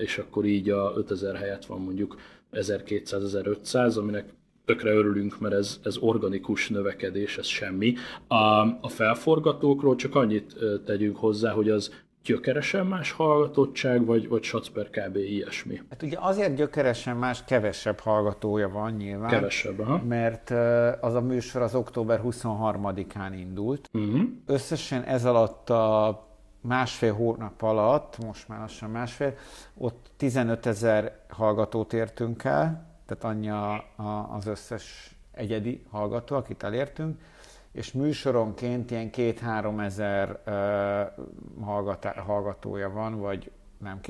[0.00, 2.16] és akkor így a 5000 helyett van mondjuk
[2.52, 4.24] 1200-1500, aminek
[4.64, 7.94] tökre örülünk, mert ez, ez organikus növekedés, ez semmi.
[8.26, 8.34] A,
[8.80, 11.90] a felforgatókról csak annyit tegyünk hozzá, hogy az
[12.24, 15.16] gyökeresen más hallgatottság, vagy, vagy satsz per kb.
[15.16, 15.80] ilyesmi?
[15.90, 19.28] Hát ugye azért gyökeresen más, kevesebb hallgatója van nyilván.
[19.28, 20.02] Kevesebb, aha.
[20.04, 20.50] Mert
[21.00, 23.88] az a műsor az október 23-án indult.
[23.92, 24.20] Uh-huh.
[24.46, 26.27] Összesen ez alatt a
[26.60, 29.34] másfél hónap alatt, most már lassan másfél,
[29.74, 36.62] ott 15 ezer hallgatót értünk el, tehát annyi a, a, az összes egyedi hallgató, akit
[36.62, 37.20] elértünk,
[37.72, 40.40] és műsoronként ilyen két-három ezer
[41.66, 44.00] uh, hallgatója van, vagy nem,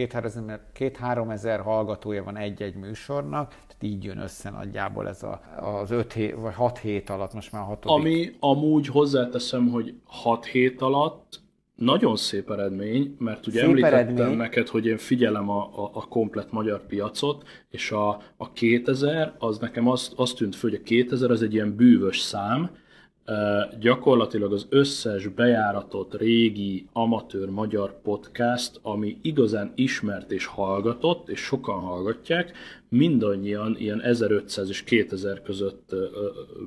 [0.73, 6.13] két-három ezer hallgatója van egy-egy műsornak, tehát így jön össze nagyjából ez a, az öt
[6.13, 8.07] hét, vagy hat hét alatt, most már hatodik.
[8.07, 11.41] Ami amúgy hozzáteszem, hogy hat hét alatt
[11.79, 14.37] nagyon szép eredmény, mert ugye szép említettem eredmény.
[14.37, 19.59] neked, hogy én figyelem a, a, a komplet magyar piacot, és a, a 2000, az
[19.59, 22.71] nekem azt, azt tűnt föl, hogy a 2000 az egy ilyen bűvös szám,
[23.31, 31.41] Uh, gyakorlatilag az összes bejáratott régi amatőr magyar podcast, ami igazán ismert és hallgatott, és
[31.41, 32.53] sokan hallgatják,
[32.89, 35.99] mindannyian ilyen 1500 és 2000 között uh,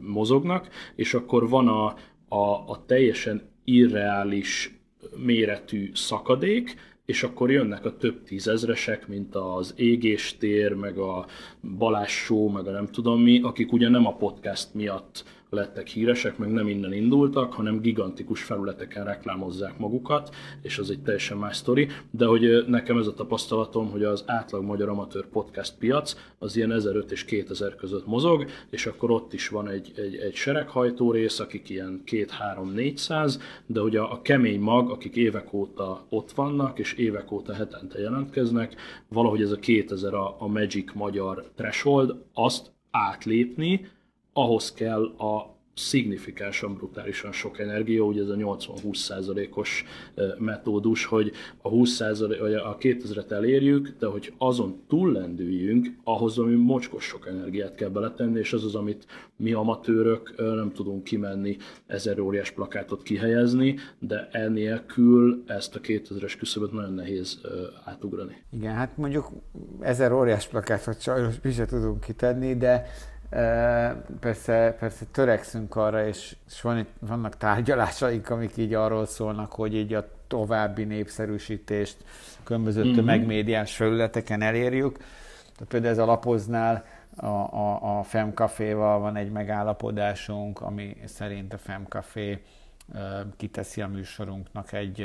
[0.02, 1.96] mozognak, és akkor van a,
[2.36, 4.81] a, a teljesen irreális
[5.16, 11.26] méretű szakadék, és akkor jönnek a több tízezresek, mint az Égéstér, meg a
[11.78, 16.38] Balázs Show, meg a nem tudom mi, akik ugye nem a podcast miatt lettek híresek,
[16.38, 21.88] meg nem innen indultak, hanem gigantikus felületeken reklámozzák magukat, és az egy teljesen más sztori,
[22.12, 26.72] de hogy nekem ez a tapasztalatom, hogy az átlag magyar amatőr podcast piac az ilyen
[26.72, 31.40] 1005 és 2000 között mozog, és akkor ott is van egy, egy, egy sereghajtó rész,
[31.40, 36.94] akik ilyen 2-3-400, de hogy a, a kemény mag, akik évek óta ott vannak, és
[36.94, 38.76] évek óta hetente jelentkeznek,
[39.08, 43.90] valahogy ez a 2000 a, a Magic magyar threshold, azt átlépni,
[44.34, 49.86] ahhoz kell a szignifikánsan, brutálisan sok energia, ugye ez a 80-20 százalékos
[50.38, 56.56] metódus, hogy a 20 százalék, vagy a 2000-et elérjük, de hogy azon túllendüljünk, ahhoz ami
[56.56, 62.20] mocskos sok energiát kell beletenni, és az az, amit mi amatőrök nem tudunk kimenni ezer
[62.20, 67.42] óriás plakátot kihelyezni, de ennélkül ezt a 2000-es küszöböt nagyon nehéz
[67.84, 68.44] átugrani.
[68.52, 69.30] Igen, hát mondjuk
[69.80, 72.86] ezer óriás plakátot sajnos mi tudunk kitenni, de
[74.20, 79.94] Persze, persze törekszünk arra, és, és van, vannak tárgyalásaink, amik így arról szólnak, hogy így
[79.94, 81.98] a további népszerűsítést
[82.44, 82.96] különböző uh-huh.
[82.96, 84.98] tömegmédiás felületeken elérjük.
[84.98, 91.58] Tehát például ez a lapoznál a, a, a Femcaféval van egy megállapodásunk, ami szerint a
[91.58, 92.42] Femcafé
[93.38, 94.96] kiteszi a műsorunknak egy,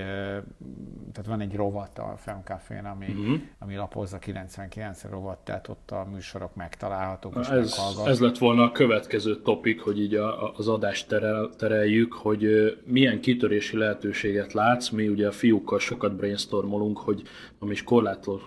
[1.12, 3.40] tehát van egy rovat a Femcafén, ami, uh-huh.
[3.59, 8.72] ami lapozza 99 rovat, tehát ott a műsorok megtalálhatók és ez, ez lett volna a
[8.72, 12.46] következő topik, hogy így a, az adást terel, tereljük, hogy
[12.85, 14.88] milyen kitörési lehetőséget látsz.
[14.88, 17.22] Mi ugye a fiúkkal sokat brainstormolunk, hogy
[17.59, 17.85] ami is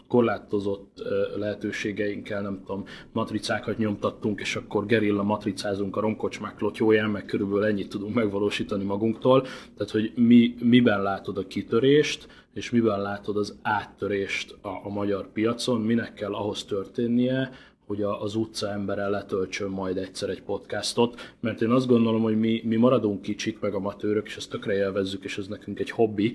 [0.07, 1.03] korlátozott
[1.35, 7.89] lehetőségeinkkel, nem tudom, matricákat nyomtattunk, és akkor gerilla matricázunk a romkocsmák lotyóján, meg körülbelül ennyit
[7.89, 9.28] tudunk megvalósítani magunktól.
[9.37, 15.31] Tehát, hogy mi, miben látod a kitörést, és miben látod az áttörést a, a magyar
[15.31, 17.51] piacon, minek kell ahhoz történnie,
[17.89, 22.61] hogy az utca embere letöltsön majd egyszer egy podcastot, mert én azt gondolom, hogy mi,
[22.65, 26.33] mi maradunk kicsik, meg amatőrök, és ezt tökre élvezzük, és ez nekünk egy hobbi,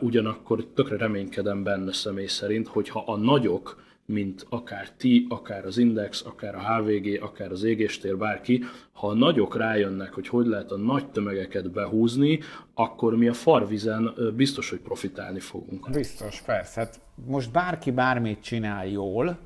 [0.00, 6.24] ugyanakkor tökre reménykedem benne személy szerint, hogyha a nagyok, mint akár ti, akár az Index,
[6.26, 10.76] akár a HVG, akár az Égéstér, bárki, ha a nagyok rájönnek, hogy hogy lehet a
[10.76, 12.38] nagy tömegeket behúzni,
[12.74, 15.90] akkor mi a farvizen biztos, hogy profitálni fogunk.
[15.90, 16.80] Biztos, persze.
[16.80, 19.38] Hát most bárki bármit csinál jól,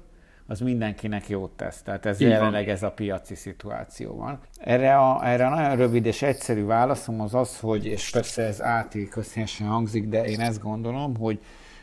[0.46, 1.83] az mindenkinek jót tesz.
[1.83, 4.40] Tehát ez jelenleg ez a piaci szituáció van.
[4.59, 8.62] Erre a, erre a nagyon rövid és egyszerű válaszom az az, hogy, és persze ez
[8.62, 11.38] átékozhésen hangzik, de én ezt gondolom, hogy,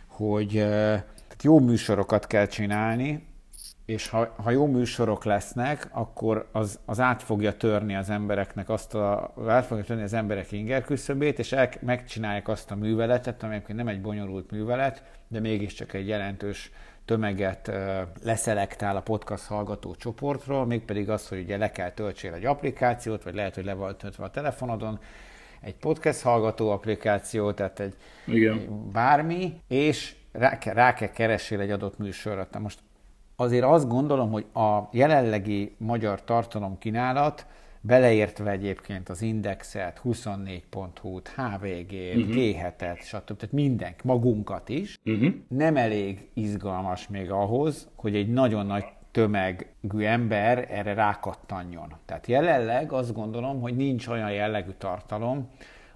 [0.07, 0.65] hogy
[1.39, 3.27] tehát jó műsorokat kell csinálni,
[3.85, 8.95] és ha, ha jó műsorok lesznek, akkor az, az át fogja törni az embereknek azt
[8.95, 13.61] a, át fogja törni az emberek inger küszöbét, és el, megcsinálják azt a műveletet, ami
[13.67, 16.71] nem egy bonyolult művelet, de mégiscsak egy jelentős
[17.05, 17.71] tömeget
[18.23, 23.35] leszelektál a podcast hallgató csoportról, mégpedig az, hogy ugye le kell töltsél egy applikációt, vagy
[23.35, 24.99] lehet, hogy le volt töltve a telefonodon,
[25.61, 28.53] egy podcast hallgató applikáció, tehát egy, Igen.
[28.53, 32.47] egy bármi, és rá, rá kell keresél egy adott műsorra.
[32.51, 32.79] Na most
[33.35, 37.45] azért azt gondolom, hogy a jelenlegi magyar tartalom kínálat,
[37.81, 42.35] beleértve egyébként az Indexet, 24.hu-t, HVG-t, uh-huh.
[42.35, 43.37] G7-et, stb.
[43.37, 45.33] Tehát mindenki, magunkat is, uh-huh.
[45.47, 51.93] nem elég izgalmas még ahhoz, hogy egy nagyon nagy tömegű ember erre rákattanjon.
[52.05, 55.49] Tehát jelenleg azt gondolom, hogy nincs olyan jellegű tartalom,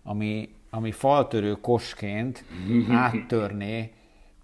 [0.03, 2.95] ami, ami faltörő kosként uh-huh.
[2.95, 3.91] áttörné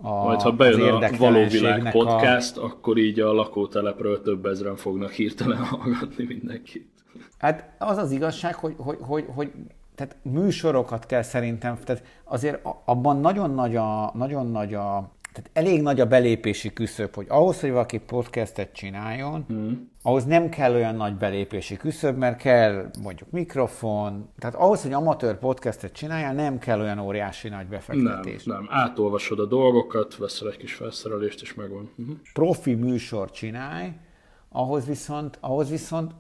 [0.02, 2.64] a, Majd ha bejön a Való Világ podcast, a...
[2.64, 6.88] akkor így a lakótelepről több ezeren fognak hirtelen hallgatni mindenkit.
[7.38, 9.52] Hát az az igazság, hogy, hogy, hogy, hogy
[9.96, 15.82] tehát műsorokat kell szerintem, tehát azért abban nagyon nagy a, nagyon nagy a tehát elég
[15.82, 19.72] nagy a belépési küszöb, hogy ahhoz, hogy valaki podcastet csináljon, mm.
[20.02, 25.38] ahhoz nem kell olyan nagy belépési küszöb, mert kell mondjuk mikrofon, tehát ahhoz, hogy amatőr
[25.38, 28.44] podcastet csináljál, nem kell olyan óriási nagy befektetés.
[28.44, 28.68] Nem, nem.
[28.70, 31.90] Átolvasod a dolgokat, veszel egy kis felszerelést, és megvan.
[31.98, 32.16] Uh-huh.
[32.34, 33.92] Profi műsor csinálj,
[34.50, 36.12] ahhoz viszont, ahhoz viszont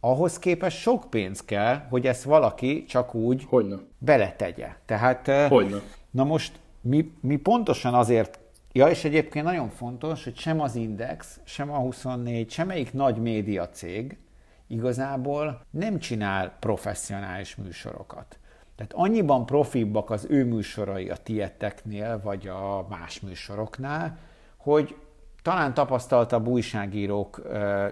[0.00, 3.76] ahhoz képest sok pénz kell, hogy ezt valaki csak úgy Hogyne.
[3.98, 4.68] beletegye.
[4.86, 5.80] Tehát, Hogyne.
[6.10, 8.38] na most mi, mi pontosan azért
[8.76, 13.68] Ja, és egyébként nagyon fontos, hogy sem az Index, sem a 24, semmelyik nagy média
[13.68, 14.18] cég
[14.66, 18.38] igazából nem csinál professzionális műsorokat.
[18.76, 24.18] Tehát annyiban profibbak az ő műsorai a tieteknél, vagy a más műsoroknál,
[24.56, 24.96] hogy
[25.42, 27.42] talán tapasztaltabb újságírók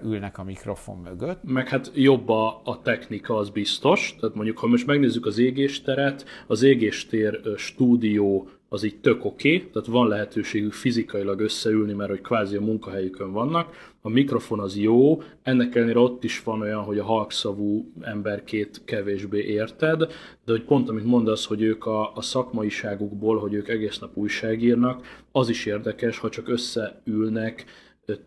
[0.03, 1.41] ülnek a mikrofon mögött.
[1.45, 4.17] Meg hát jobb a, a technika, az biztos.
[4.21, 9.71] Tehát mondjuk, ha most megnézzük az égésteret, az égéstér stúdió az így tök oké, okay,
[9.71, 13.93] tehát van lehetőségük fizikailag összeülni, mert hogy kvázi a munkahelyükön vannak.
[14.01, 19.45] A mikrofon az jó, ennek ellenére ott is van olyan, hogy a halkszavú emberkét kevésbé
[19.45, 19.99] érted,
[20.45, 25.25] de hogy pont amit mondasz, hogy ők a, a szakmaiságukból, hogy ők egész nap újságírnak,
[25.33, 27.65] az is érdekes, ha csak összeülnek,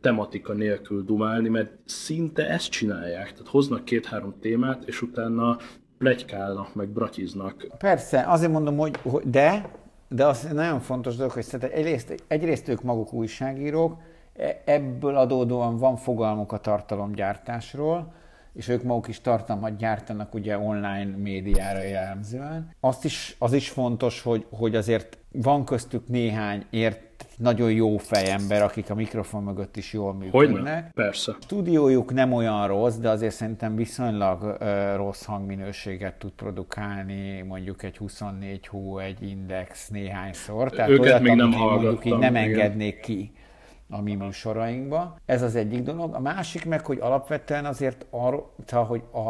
[0.01, 5.57] tematika nélkül dumálni, mert szinte ezt csinálják, tehát hoznak két-három témát, és utána
[5.97, 7.67] plegykálnak, meg bratiznak.
[7.77, 12.83] Persze, azért mondom, hogy, hogy de de az nagyon fontos dolog, hogy egyrészt, egyrészt ők
[12.83, 13.97] maguk újságírók,
[14.37, 18.13] e, ebből adódóan van fogalmuk a tartalomgyártásról,
[18.53, 22.69] és ők maguk is tartalmat gyártanak ugye online médiára jellemzően.
[22.79, 28.63] Azt is, az is fontos, hogy, hogy azért van köztük néhány ért nagyon jó fejember,
[28.63, 30.51] akik a mikrofon mögött is jól működnek.
[30.51, 30.91] Hogyne?
[30.93, 31.31] Persze.
[31.31, 37.83] A stúdiójuk nem olyan rossz, de azért szerintem viszonylag uh, rossz hangminőséget tud produkálni, mondjuk
[37.83, 40.69] egy 24 hú, egy Index néhányszor.
[40.69, 43.31] Tehát Őket olyat, még nem mondjuk így nem engednék ki
[43.89, 45.17] a mi műsorainkba.
[45.25, 46.13] Ez az egyik dolog.
[46.13, 49.29] A másik meg, hogy alapvetően azért arra, hogy a,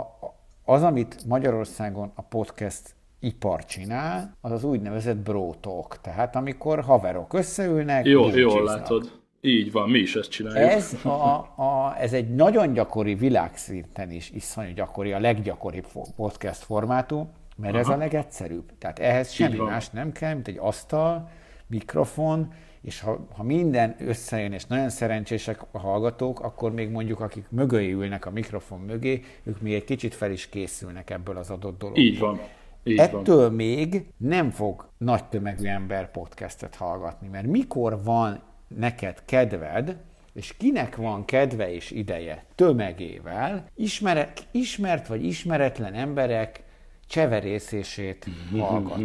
[0.73, 6.01] az, amit Magyarországon a podcast ipar csinál, az az úgynevezett bro talk.
[6.01, 9.23] Tehát amikor haverok összeülnek, Jó, jól látod.
[9.41, 10.71] Így van, mi is ezt csináljuk.
[10.71, 17.29] Ez, a, a, ez egy nagyon gyakori világszinten is, iszonyú gyakori, a leggyakoribb podcast formátum,
[17.57, 17.81] mert Aha.
[17.81, 18.71] ez a legegyszerűbb.
[18.77, 21.29] Tehát ehhez semmi más nem kell, mint egy asztal,
[21.67, 27.45] mikrofon, és ha, ha minden összejön, és nagyon szerencsések a hallgatók, akkor még mondjuk akik
[27.49, 31.77] mögé ülnek a mikrofon mögé, ők még egy kicsit fel is készülnek ebből az adott
[31.77, 32.03] dologból.
[32.03, 32.39] Így van.
[32.87, 33.53] Így Ettől van.
[33.53, 39.97] még nem fog nagy tömegű ember podcastet hallgatni, mert mikor van neked kedved,
[40.33, 46.63] és kinek van kedve és ideje tömegével, ismeret, ismert vagy ismeretlen emberek
[47.07, 48.25] cseverészését
[48.59, 48.99] hallgat.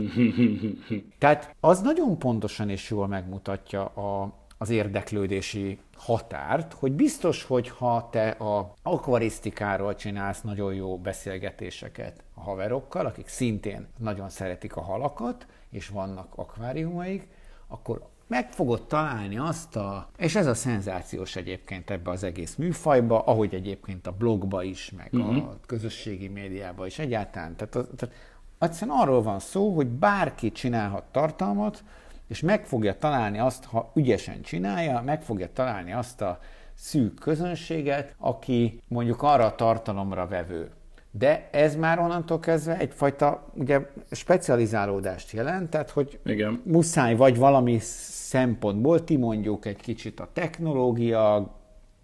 [1.18, 8.08] Tehát az nagyon pontosan és jól megmutatja a, az érdeklődési határt, hogy biztos, hogy ha
[8.10, 15.46] te a akvarisztikáról csinálsz nagyon jó beszélgetéseket a haverokkal, akik szintén nagyon szeretik a halakat,
[15.70, 17.28] és vannak akváriumaik,
[17.66, 23.24] akkor meg fogod találni azt a, és ez a szenzációs egyébként ebbe az egész műfajba,
[23.24, 25.28] ahogy egyébként a blogba is, meg uh-huh.
[25.28, 25.46] a mhm.
[25.66, 27.56] közösségi médiában is egyáltalán.
[27.56, 28.14] Tehát, tehát
[28.58, 31.84] egyszerűen arról van szó, hogy bárki csinálhat tartalmat,
[32.30, 36.38] és meg fogja találni azt, ha ügyesen csinálja, meg fogja találni azt a
[36.74, 40.70] szűk közönséget, aki mondjuk arra a tartalomra vevő.
[41.10, 46.60] De ez már onnantól kezdve egyfajta ugye, specializálódást jelent, tehát hogy Igen.
[46.64, 51.54] muszáj vagy valami szempontból, ti mondjuk egy kicsit a technológia,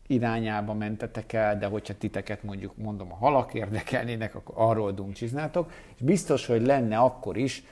[0.06, 6.02] irányába mentetek el, de hogyha titeket mondjuk mondom a halak érdekelnének, akkor arról dumcsiznátok, és
[6.02, 7.64] biztos, hogy lenne akkor is,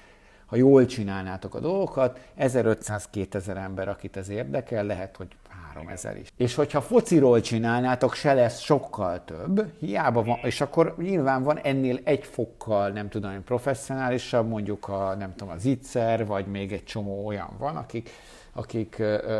[0.54, 5.26] ha jól csinálnátok a dolgokat, 1500-2000 ember, akit ez érdekel, lehet, hogy
[5.74, 6.32] 3000 is.
[6.36, 11.98] És hogyha fociról csinálnátok, se lesz sokkal több, hiába van, és akkor nyilván van ennél
[12.04, 17.26] egy fokkal, nem tudom, professzionálisabb, mondjuk a, nem tudom, az Itzer, vagy még egy csomó
[17.26, 18.10] olyan van, akik
[18.56, 18.98] akik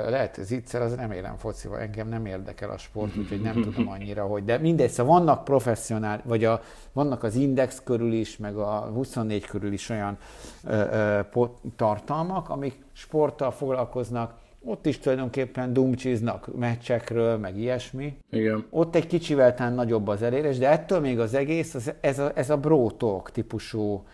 [0.09, 3.89] lehet, az Itzer, az nem élem focival, engem nem érdekel a sport, úgyhogy nem tudom
[3.89, 6.61] annyira, hogy, de mindegy, szóval vannak professzionál, vagy a,
[6.93, 10.19] vannak az Index körül is, meg a 24 körül is olyan
[10.65, 11.45] ö, ö,
[11.77, 14.35] tartalmak, amik sporttal foglalkoznak,
[14.65, 18.17] ott is tulajdonképpen dumcsiznak meccsekről, meg ilyesmi.
[18.31, 18.67] Igen.
[18.71, 22.33] Ott egy kicsivel talán nagyobb az elérés, de ettől még az egész, az, ez, a,
[22.35, 24.05] ez a bro talk típusú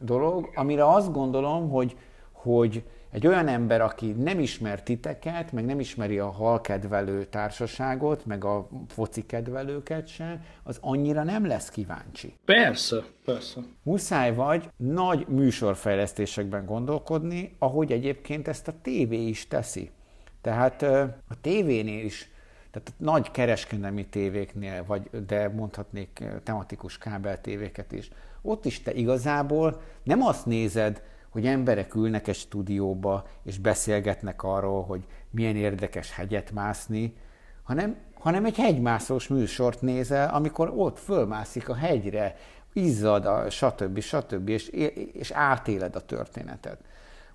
[0.00, 1.96] dolog, amire azt gondolom, hogy,
[2.32, 2.82] hogy
[3.16, 8.68] egy olyan ember, aki nem ismer titeket, meg nem ismeri a halkedvelő társaságot, meg a
[8.88, 12.34] foci kedvelőket sem, az annyira nem lesz kíváncsi.
[12.44, 13.60] Persze, persze.
[13.82, 19.90] Muszáj vagy nagy műsorfejlesztésekben gondolkodni, ahogy egyébként ezt a tévé is teszi.
[20.40, 20.82] Tehát
[21.28, 22.30] a tévénél is,
[22.70, 28.10] tehát nagy kereskedelmi tévéknél, vagy, de mondhatnék tematikus kábel tévéket is,
[28.42, 31.02] ott is te igazából nem azt nézed,
[31.36, 37.14] hogy emberek ülnek egy stúdióba, és beszélgetnek arról, hogy milyen érdekes hegyet mászni,
[37.62, 42.36] hanem, hanem egy hegymászós műsort nézel, amikor ott fölmászik a hegyre,
[42.72, 44.00] izzad, a, stb.
[44.00, 44.48] stb.
[44.48, 44.68] És,
[45.12, 46.80] és átéled a történetet.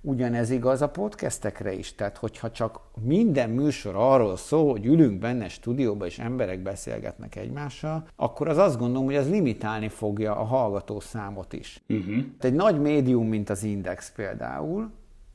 [0.04, 5.50] Ugyanez igaz a podcastekre is, tehát hogyha csak minden műsor arról szól, hogy ülünk benne
[5.50, 11.00] stúdióba és emberek beszélgetnek egymással, akkor az azt gondolom, hogy az limitálni fogja a hallgató
[11.00, 11.82] számot is.
[11.90, 12.16] Uh-huh.
[12.40, 14.92] Egy nagy médium, mint az Index például,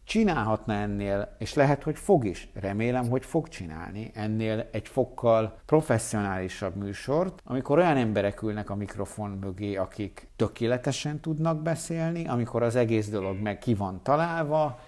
[0.07, 6.77] csinálhatna ennél, és lehet, hogy fog is, remélem, hogy fog csinálni ennél egy fokkal professzionálisabb
[6.77, 13.09] műsort, amikor olyan emberek ülnek a mikrofon mögé, akik tökéletesen tudnak beszélni, amikor az egész
[13.09, 14.79] dolog meg ki van találva,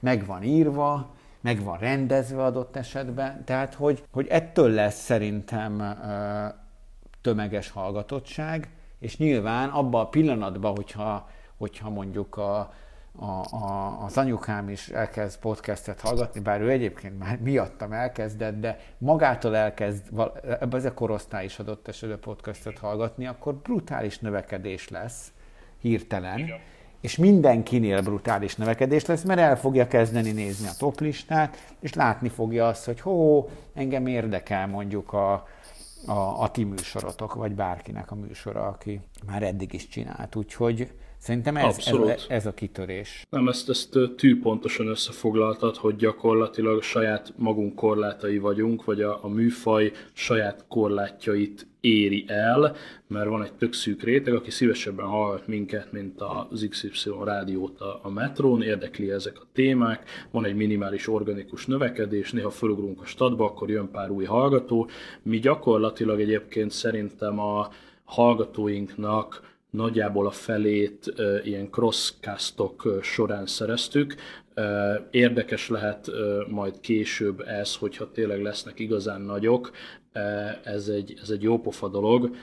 [0.00, 5.96] meg van írva, meg van rendezve adott esetben, tehát hogy, hogy ettől lesz szerintem
[7.20, 12.72] tömeges hallgatottság, és nyilván abban a pillanatban, hogyha, hogyha mondjuk a,
[13.18, 18.78] a, a, az anyukám is elkezd podcastet hallgatni, bár ő egyébként már miattam elkezdett, de
[18.98, 20.02] magától elkezd,
[20.60, 25.32] ebbe ez a korosztály is adott esetben podcastet hallgatni, akkor brutális növekedés lesz
[25.78, 26.38] hirtelen.
[26.38, 26.58] Igen.
[27.00, 32.66] És mindenkinél brutális növekedés lesz, mert el fogja kezdeni nézni a toplistát, és látni fogja
[32.66, 35.32] azt, hogy hó, engem érdekel mondjuk a,
[36.06, 40.36] a, a ti műsorotok, vagy bárkinek a műsora, aki már eddig is csinált.
[40.36, 43.26] Úgyhogy Szerintem ez, ez, ez a kitörés.
[43.30, 49.28] Nem, ezt, ezt tű pontosan összefoglaltad, hogy gyakorlatilag saját magunk korlátai vagyunk, vagy a, a
[49.28, 55.92] műfaj saját korlátjait éri el, mert van egy tök szűk réteg, aki szívesebben hallgat minket,
[55.92, 61.66] mint az XY rádiót a, a metrón, érdekli ezek a témák, van egy minimális organikus
[61.66, 64.88] növekedés, néha fölugrunk a stadba, akkor jön pár új hallgató.
[65.22, 67.68] Mi gyakorlatilag egyébként szerintem a
[68.04, 71.14] hallgatóinknak nagyjából a felét
[71.44, 74.14] ilyen crosscastok során szereztük.
[75.10, 76.10] Érdekes lehet
[76.48, 79.70] majd később ez, hogyha tényleg lesznek igazán nagyok.
[80.62, 82.34] Ez egy, ez egy jópofa dolog,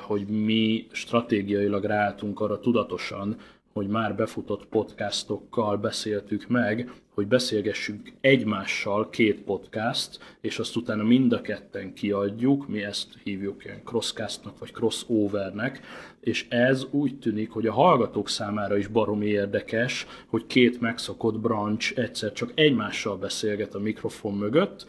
[0.00, 3.36] hogy mi stratégiailag ráálltunk arra tudatosan,
[3.72, 11.32] hogy már befutott podcastokkal beszéltük meg, hogy beszélgessünk egymással két podcast, és azt utána mind
[11.32, 15.80] a ketten kiadjuk, mi ezt hívjuk ilyen crosscastnak vagy crossovernek,
[16.20, 21.92] és ez úgy tűnik, hogy a hallgatók számára is baromi érdekes, hogy két megszokott branch
[21.98, 24.86] egyszer csak egymással beszélget a mikrofon mögött,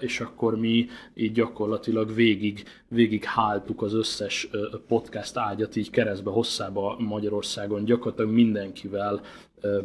[0.00, 4.48] és akkor mi így gyakorlatilag végig, végig háltuk az összes
[4.86, 9.20] podcast ágyat így keresztbe hosszába Magyarországon, gyakorlatilag mindenkivel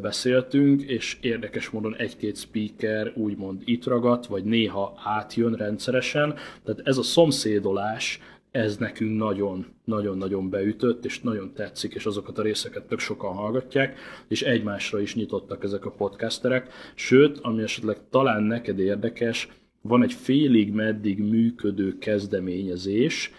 [0.01, 6.97] beszéltünk, és érdekes módon egy-két speaker úgymond itt ragadt, vagy néha átjön rendszeresen, tehát ez
[6.97, 8.19] a szomszédolás,
[8.51, 13.99] ez nekünk nagyon, nagyon-nagyon beütött, és nagyon tetszik, és azokat a részeket tök sokan hallgatják,
[14.27, 16.67] és egymásra is nyitottak ezek a podcasterek.
[16.93, 19.49] Sőt, ami esetleg talán neked érdekes,
[19.81, 23.31] van egy félig meddig működő kezdeményezés,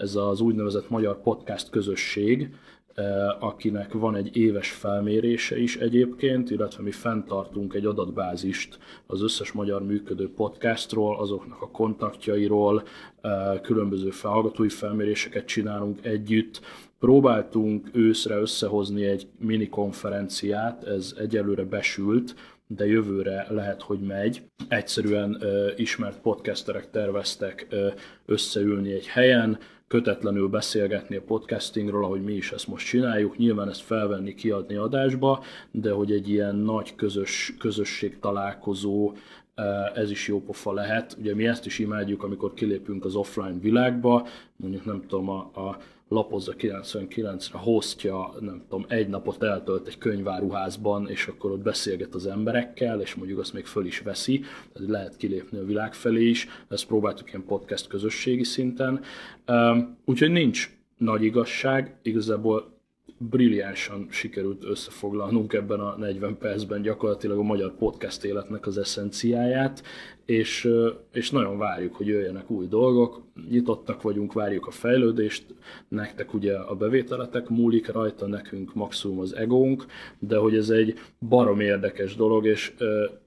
[0.00, 2.54] ez az úgynevezett Magyar Podcast Közösség,
[3.38, 9.82] akinek van egy éves felmérése is egyébként, illetve mi fenntartunk egy adatbázist az összes magyar
[9.82, 12.82] működő podcastról, azoknak a kontaktjairól,
[13.62, 16.60] különböző felhallgatói felméréseket csinálunk együtt,
[16.98, 22.34] próbáltunk őszre összehozni egy mini konferenciát, ez egyelőre besült,
[22.76, 24.42] de jövőre lehet, hogy megy.
[24.68, 27.88] Egyszerűen ö, ismert podcasterek terveztek ö,
[28.26, 33.80] összeülni egy helyen, kötetlenül beszélgetni a podcastingról, ahogy mi is ezt most csináljuk, nyilván ezt
[33.80, 39.12] felvenni, kiadni adásba, de hogy egy ilyen nagy közös, közösség találkozó,
[39.94, 41.16] ez is jó pofa lehet.
[41.18, 45.78] Ugye mi ezt is imádjuk, amikor kilépünk az offline világba, mondjuk nem tudom, a, a
[46.10, 52.26] lapozza 99-re hostja, nem tudom, egy napot eltölt egy könyváruházban, és akkor ott beszélget az
[52.26, 54.40] emberekkel, és mondjuk azt még föl is veszi,
[54.72, 59.00] tehát lehet kilépni a világ felé is, ezt próbáltuk ilyen podcast közösségi szinten.
[60.04, 62.78] Úgyhogy nincs nagy igazság, igazából
[63.18, 69.82] brilliánsan sikerült összefoglalnunk ebben a 40 percben gyakorlatilag a magyar podcast életnek az eszenciáját,
[70.30, 70.68] és,
[71.12, 75.44] és nagyon várjuk, hogy jöjjenek új dolgok, nyitottak vagyunk, várjuk a fejlődést,
[75.88, 79.86] nektek ugye a bevételetek múlik rajta, nekünk maximum az egónk,
[80.18, 82.72] de hogy ez egy barom érdekes dolog, és,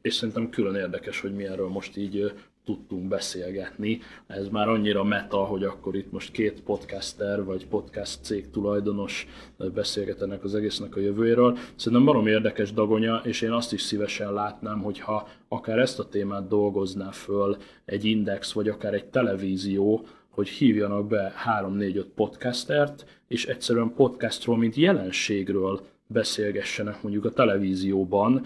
[0.01, 2.31] és szerintem külön érdekes, hogy mi erről most így
[2.65, 3.99] tudtunk beszélgetni.
[4.27, 9.27] Ez már annyira meta, hogy akkor itt most két podcaster vagy podcast cég tulajdonos
[9.73, 11.57] beszélgetenek az egésznek a jövőjéről.
[11.75, 16.47] Szerintem barom érdekes dagonya, és én azt is szívesen látnám, hogyha akár ezt a témát
[16.47, 23.93] dolgozná föl egy index, vagy akár egy televízió, hogy hívjanak be 3-4-5 podcastert, és egyszerűen
[23.95, 28.45] podcastról, mint jelenségről beszélgessenek mondjuk a televízióban,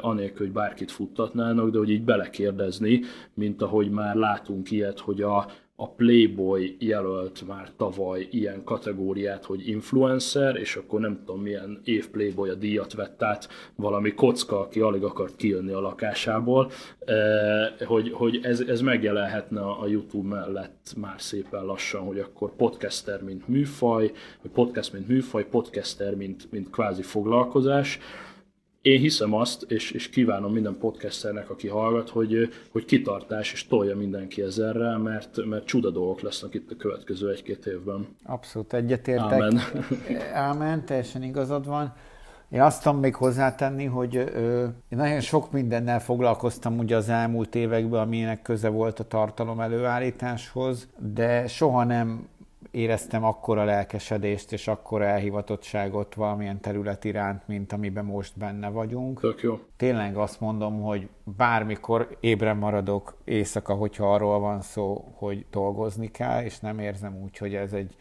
[0.00, 3.00] anélkül, hogy bárkit futtatnának, de hogy így belekérdezni,
[3.34, 5.46] mint ahogy már látunk ilyet, hogy a,
[5.80, 12.08] a Playboy jelölt már tavaly ilyen kategóriát, hogy influencer, és akkor nem tudom milyen év
[12.08, 16.70] Playboy a díjat vett át valami kocka, aki alig akart kijönni a lakásából,
[17.86, 23.48] hogy, hogy ez, ez megjelenhetne a YouTube mellett már szépen lassan, hogy akkor podcaster mint
[23.48, 24.12] műfaj,
[24.42, 27.98] vagy podcast mint műfaj, podcaster mint, mint kvázi foglalkozás,
[28.82, 33.96] én hiszem azt, és, és kívánom minden podcasternek, aki hallgat, hogy, hogy kitartás, és tolja
[33.96, 38.08] mindenki ezerrel, mert, mert csuda dolgok lesznek itt a következő egy-két évben.
[38.24, 39.32] Abszolút egyetértek.
[39.32, 39.60] Ámen.
[40.32, 41.94] Ámen, teljesen igazad van.
[42.50, 47.54] Én azt tudom még hozzátenni, hogy ö, én nagyon sok mindennel foglalkoztam ugye az elmúlt
[47.54, 52.28] években, aminek köze volt a tartalom előállításhoz, de soha nem
[52.70, 59.20] éreztem akkora lelkesedést és akkora elhivatottságot valamilyen terület iránt, mint amiben most benne vagyunk.
[59.20, 59.58] Tök jó.
[59.76, 66.42] Tényleg azt mondom, hogy bármikor ébren maradok éjszaka, hogyha arról van szó, hogy dolgozni kell,
[66.42, 67.96] és nem érzem úgy, hogy ez egy,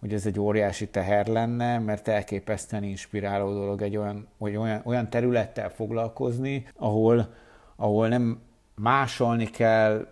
[0.00, 5.10] hogy ez egy óriási teher lenne, mert elképesztően inspiráló dolog egy olyan, hogy olyan, olyan
[5.10, 7.34] területtel foglalkozni, ahol,
[7.76, 8.40] ahol nem
[8.74, 10.06] másolni kell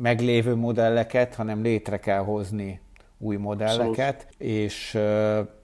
[0.00, 2.80] meglévő modelleket, hanem létre kell hozni
[3.18, 4.98] új modelleket, és,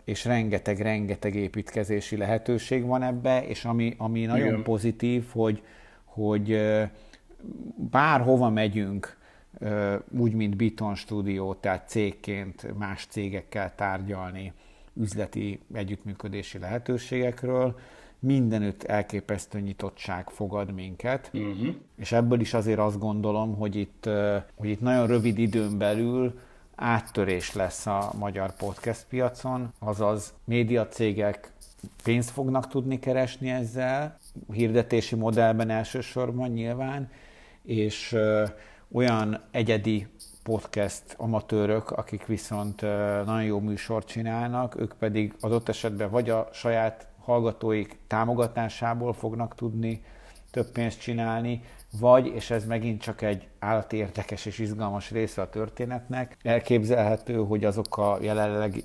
[0.05, 4.62] és rengeteg-rengeteg építkezési lehetőség van ebbe, és ami, ami nagyon Igen.
[4.62, 5.62] pozitív, hogy,
[6.05, 6.61] hogy
[7.90, 9.16] bárhova megyünk,
[10.18, 14.52] úgy, mint Biton Studio, tehát cégként más cégekkel tárgyalni
[14.94, 17.78] üzleti együttműködési lehetőségekről,
[18.18, 21.74] mindenütt elképesztő nyitottság fogad minket, uh-huh.
[21.96, 24.09] és ebből is azért azt gondolom, hogy itt,
[24.55, 26.38] hogy itt nagyon rövid időn belül
[26.76, 31.52] áttörés lesz a magyar podcast piacon, azaz médiacégek
[32.02, 34.18] pénzt fognak tudni keresni ezzel,
[34.52, 37.10] hirdetési modellben elsősorban nyilván,
[37.62, 38.44] és ö,
[38.92, 40.06] olyan egyedi
[40.42, 46.48] podcast amatőrök, akik viszont ö, nagyon jó műsort csinálnak, ők pedig adott esetben vagy a
[46.52, 50.04] saját hallgatóik támogatásából fognak tudni
[50.50, 51.62] több pénzt csinálni,
[51.99, 57.64] vagy, és ez megint csak egy állati érdekes és izgalmas része a történetnek, elképzelhető, hogy
[57.64, 58.84] azok a jelenleg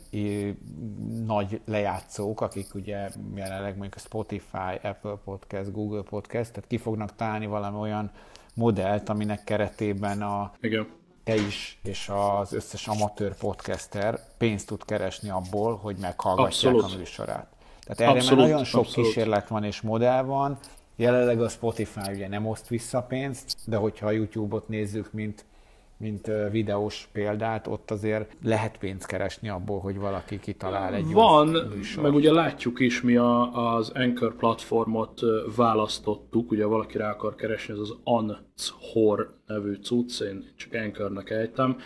[1.26, 7.16] nagy lejátszók, akik ugye jelenleg mondjuk a Spotify, Apple Podcast, Google Podcast, tehát ki fognak
[7.16, 8.12] találni valami olyan
[8.54, 10.88] modellt, aminek keretében a Igen.
[11.24, 16.94] te is és az összes amatőr podcaster pénzt tud keresni abból, hogy meghallgatják Abszolút.
[16.94, 17.48] a műsorát.
[17.80, 19.08] Tehát erre abszolút, már nagyon sok abszolút.
[19.10, 20.58] kísérlet van és modell van,
[21.00, 25.46] Jelenleg a Spotify ugye nem oszt vissza pénzt, de hogyha a YouTube-ot nézzük, mint
[26.00, 31.48] mint videós példát, ott azért lehet pénzt keresni abból, hogy valaki kitalál egy Van,
[31.96, 35.20] jó meg ugye látjuk is, mi a, az Anchor platformot
[35.56, 41.78] választottuk, ugye valaki rá akar keresni, ez az Anchor nevű cucc, én csak Anchornak ejtem.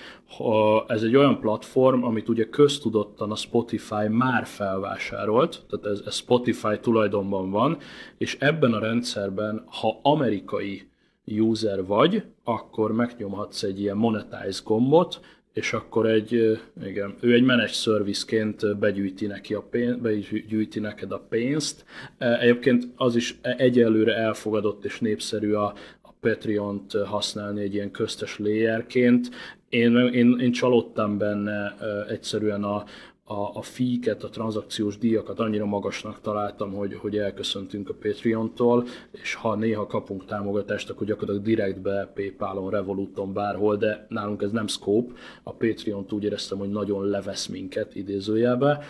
[0.87, 6.79] Ez egy olyan platform, amit ugye köztudottan a Spotify már felvásárolt, tehát ez, ez Spotify
[6.81, 7.77] tulajdonban van,
[8.17, 10.91] és ebben a rendszerben, ha amerikai
[11.25, 15.19] user vagy, akkor megnyomhatsz egy ilyen monetize gombot,
[15.53, 21.25] és akkor egy, igen, ő egy managed serviceként begyűjti, neki a pénzt, begyűjti neked a
[21.29, 21.85] pénzt.
[22.17, 29.29] Egyébként az is egyelőre elfogadott és népszerű a, a Patreon-t használni egy ilyen köztes layerként.
[29.69, 31.75] Én, én, én csalódtam benne
[32.09, 32.83] egyszerűen a,
[33.25, 39.33] a, a fíket, a tranzakciós díjakat annyira magasnak találtam, hogy, hogy elköszöntünk a Patreon-tól, és
[39.33, 45.13] ha néha kapunk támogatást, akkor gyakorlatilag direktbe PayPal-on, Revoluton, bárhol, de nálunk ez nem scope.
[45.43, 48.83] A Patreon-t úgy éreztem, hogy nagyon levesz minket idézőjelbe,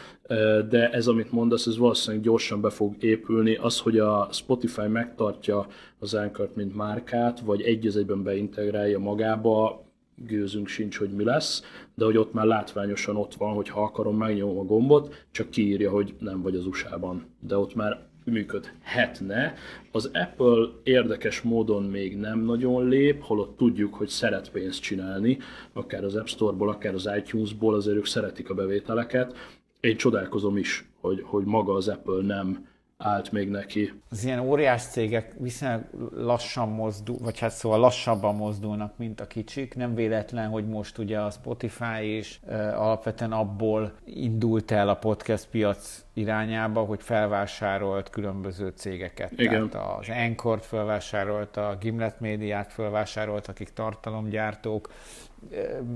[0.69, 3.55] de ez, amit mondasz, ez valószínűleg gyorsan be fog épülni.
[3.55, 5.67] Az, hogy a Spotify megtartja
[5.99, 9.82] az anchor mint márkát, vagy egy egyben beintegrálja magába,
[10.15, 11.63] gőzünk sincs, hogy mi lesz,
[11.95, 15.91] de hogy ott már látványosan ott van, hogy ha akarom, megnyomom a gombot, csak kiírja,
[15.91, 17.25] hogy nem vagy az USA-ban.
[17.39, 19.53] De ott már működhetne.
[19.91, 25.37] Az Apple érdekes módon még nem nagyon lép, holott tudjuk, hogy szeret pénzt csinálni,
[25.73, 29.37] akár az App Store-ból, akár az iTunes-ból, azért ők szeretik a bevételeket.
[29.79, 32.67] Én csodálkozom is, hogy, hogy maga az Apple nem
[33.03, 33.93] állt még neki.
[34.09, 35.81] Az ilyen óriás cégek viszonylag
[36.15, 39.75] lassan mozdul, vagy hát szóval lassabban mozdulnak, mint a kicsik.
[39.75, 45.47] Nem véletlen, hogy most ugye a Spotify is uh, alapvetően abból indult el a podcast
[45.47, 49.31] piac irányába, hogy felvásárolt különböző cégeket.
[49.35, 49.69] Igen.
[49.69, 54.89] Tehát az Anchor-t felvásárolt, a Gimlet médiát felvásárolt, akik tartalomgyártók,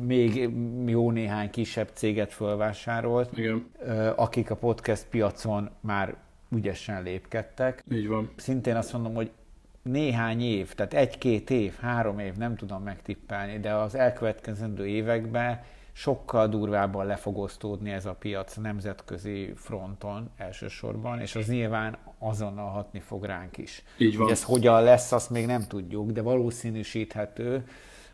[0.01, 0.49] még
[0.85, 3.65] jó néhány kisebb céget felvásárolt, Igen.
[4.15, 6.15] akik a podcast piacon már
[6.49, 7.83] ügyesen lépkedtek.
[7.91, 8.29] Így van.
[8.35, 9.31] Szintén azt mondom, hogy
[9.81, 16.47] néhány év, tehát egy-két év, három év, nem tudom megtippelni, de az elkövetkezendő években sokkal
[16.47, 22.99] durvábban le fog osztódni ez a piac nemzetközi fronton elsősorban, és az nyilván azonnal hatni
[22.99, 23.83] fog ránk is.
[23.97, 24.23] Így van.
[24.23, 27.67] Hogy ez hogyan lesz, azt még nem tudjuk, de valószínűsíthető,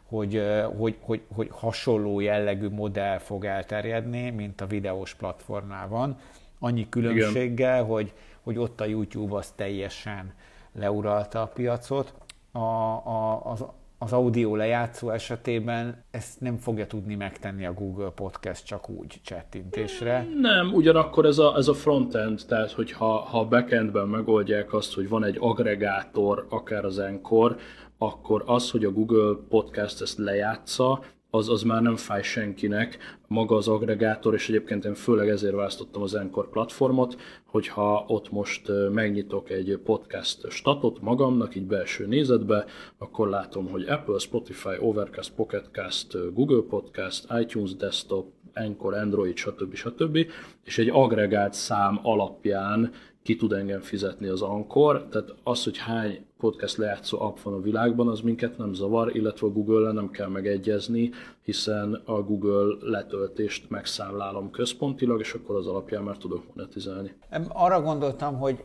[0.03, 0.43] hogy,
[0.77, 6.17] hogy, hogy, hogy hasonló jellegű modell fog elterjedni, mint a videós platformnál van
[6.63, 7.85] annyi különbséggel, Igen.
[7.85, 10.33] hogy, hogy ott a YouTube az teljesen
[10.73, 12.13] leuralta a piacot.
[12.51, 13.65] A, a, az,
[13.97, 20.27] az audio lejátszó esetében ezt nem fogja tudni megtenni a Google Podcast csak úgy csettintésre.
[20.39, 25.09] Nem, ugyanakkor ez a, ez a frontend, tehát hogyha ha a backendben megoldják azt, hogy
[25.09, 27.55] van egy agregátor, akár az Encore,
[27.97, 31.03] akkor az, hogy a Google Podcast ezt lejátsza,
[31.35, 36.01] az, az már nem fáj senkinek, maga az agregátor, és egyébként én főleg ezért választottam
[36.01, 37.15] az Encore platformot,
[37.45, 42.65] hogyha ott most megnyitok egy podcast statot magamnak, így belső nézetbe,
[42.97, 49.75] akkor látom, hogy Apple, Spotify, Overcast, Pocketcast, Google Podcast, iTunes Desktop, Encore, Android, stb.
[49.75, 50.17] stb.
[50.63, 52.91] És egy agregált szám alapján
[53.23, 57.61] ki tud engem fizetni az Ankor, tehát az, hogy hány podcast lejátszó app van a
[57.61, 61.11] világban, az minket nem zavar, illetve a Google-le nem kell megegyezni,
[61.41, 67.13] hiszen a Google letöltést megszámlálom központilag, és akkor az alapján már tudok monetizálni.
[67.47, 68.63] Arra gondoltam, hogy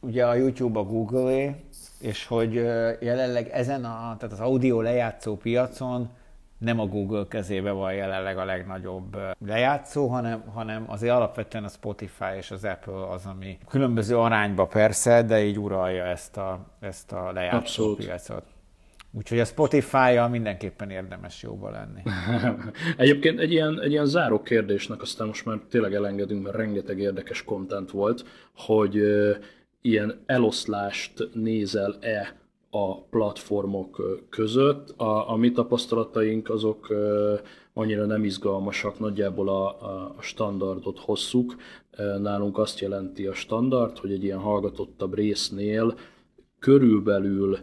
[0.00, 1.54] ugye a YouTube a Google-é,
[2.00, 2.54] és hogy
[3.00, 6.08] jelenleg ezen a, tehát az audio lejátszó piacon
[6.60, 12.36] nem a Google kezébe van jelenleg a legnagyobb lejátszó, hanem, hanem azért alapvetően a Spotify
[12.36, 17.32] és az Apple az, ami különböző arányba persze, de így uralja ezt a, ezt a
[17.32, 17.96] lejátszó Abszolút.
[17.96, 18.44] piacot.
[19.12, 22.02] Úgyhogy a Spotify-jal mindenképpen érdemes jóba lenni.
[22.96, 27.44] Egyébként egy ilyen, egy ilyen záró kérdésnek, aztán most már tényleg elengedünk, mert rengeteg érdekes
[27.44, 29.02] kontent volt, hogy
[29.80, 32.39] ilyen eloszlást nézel-e
[32.70, 34.90] a platformok között.
[34.90, 36.94] A, a mi tapasztalataink azok
[37.72, 41.56] annyira nem izgalmasak, nagyjából a, a, standardot hosszuk.
[42.18, 45.94] Nálunk azt jelenti a standard, hogy egy ilyen hallgatottabb résznél
[46.58, 47.58] körülbelül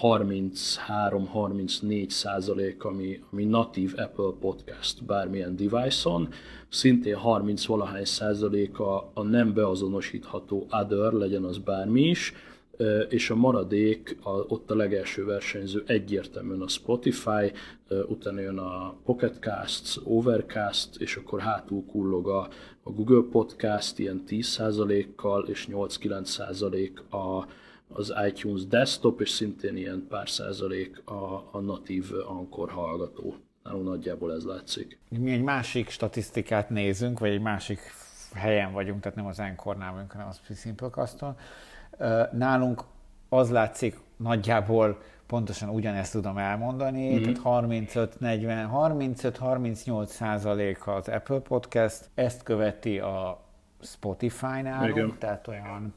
[0.00, 6.28] 33-34 százalék, ami, ami natív Apple Podcast bármilyen device-on,
[6.68, 12.32] szintén 30 valahány százalék a, a nem beazonosítható other, legyen az bármi is,
[13.08, 17.52] és a maradék, a, ott a legelső versenyző egyértelműen a Spotify,
[18.08, 22.48] utána jön a Pocket Casts, Overcast, és akkor hátul kullog a,
[22.82, 27.46] a Google Podcast ilyen 10%-kal, és 8-9% a,
[27.88, 33.34] az iTunes Desktop, és szintén ilyen pár százalék a, a natív Anchor hallgató.
[33.62, 34.98] Nálunk nagyjából ez látszik.
[35.08, 37.78] Mi egy másik statisztikát nézünk, vagy egy másik
[38.34, 41.36] helyen vagyunk, tehát nem az Anchornál vagyunk, hanem az Simplecaston.
[42.32, 42.84] Nálunk
[43.28, 47.32] az látszik nagyjából pontosan ugyanezt tudom elmondani, mm-hmm.
[47.32, 53.40] tehát 35-40, 35-38 százalék az Apple Podcast, ezt követi a
[53.82, 55.16] Spotify nálunk, Igen.
[55.18, 55.94] tehát olyan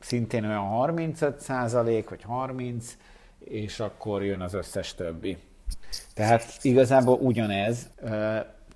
[0.00, 2.96] szintén olyan 35 százalék, vagy 30,
[3.38, 5.36] és akkor jön az összes többi.
[6.14, 7.90] Tehát igazából ugyanez.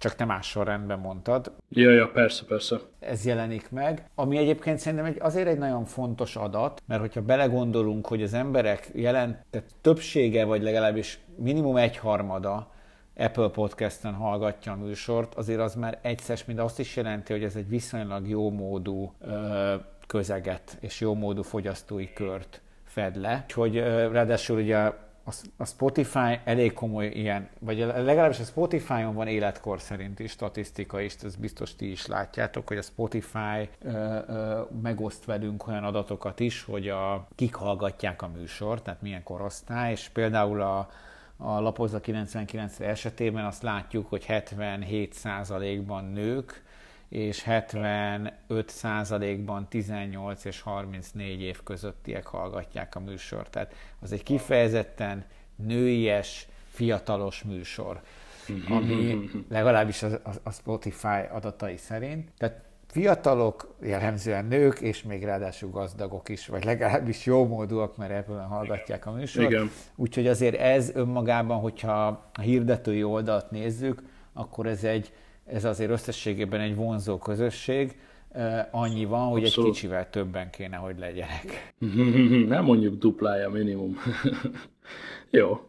[0.00, 1.52] Csak te más sorrendben mondtad.
[1.68, 2.80] Ja, ja, persze, persze.
[3.00, 8.06] Ez jelenik meg, ami egyébként szerintem egy, azért egy nagyon fontos adat, mert hogyha belegondolunk,
[8.06, 12.70] hogy az emberek jelent, tehát többsége, vagy legalábbis minimum egyharmada
[13.16, 17.56] Apple Podcast-en hallgatja a műsort, azért az már egyszer, mint azt is jelenti, hogy ez
[17.56, 19.74] egy viszonylag jó módú ö,
[20.06, 23.44] közeget és jó módú fogyasztói kört fed le.
[23.46, 23.76] Úgyhogy
[24.12, 24.92] ráadásul ugye
[25.56, 31.36] a Spotify elég komoly ilyen, vagy legalábbis a Spotify-on van életkor szerinti statisztika is, ez
[31.36, 36.88] biztos ti is látjátok, hogy a Spotify ö, ö, megoszt velünk olyan adatokat is, hogy
[36.88, 40.88] a, kik hallgatják a műsort, tehát milyen korosztály, és például a,
[41.36, 46.62] a Lapozza 99 esetében azt látjuk, hogy 77%-ban nők,
[47.10, 53.50] és 75%-ban 18 és 34 év közöttiek hallgatják a műsort.
[53.50, 55.24] Tehát az egy kifejezetten
[55.56, 58.00] nőies, fiatalos műsor,
[58.68, 62.30] ami legalábbis a, a Spotify adatai szerint.
[62.38, 69.06] Tehát fiatalok, jellemzően nők, és még ráadásul gazdagok is, vagy legalábbis jómódúak, mert ebből hallgatják
[69.06, 69.50] a műsort.
[69.50, 69.70] Igen.
[69.96, 74.02] Úgyhogy azért ez önmagában, hogyha a hirdetői oldalt nézzük,
[74.32, 75.12] akkor ez egy
[75.52, 77.96] ez azért összességében egy vonzó közösség,
[78.70, 79.68] annyi van, hogy Abszolút.
[79.68, 81.74] egy kicsivel többen kéne, hogy legyenek.
[82.54, 83.96] Nem mondjuk duplája minimum.
[85.30, 85.60] Jó.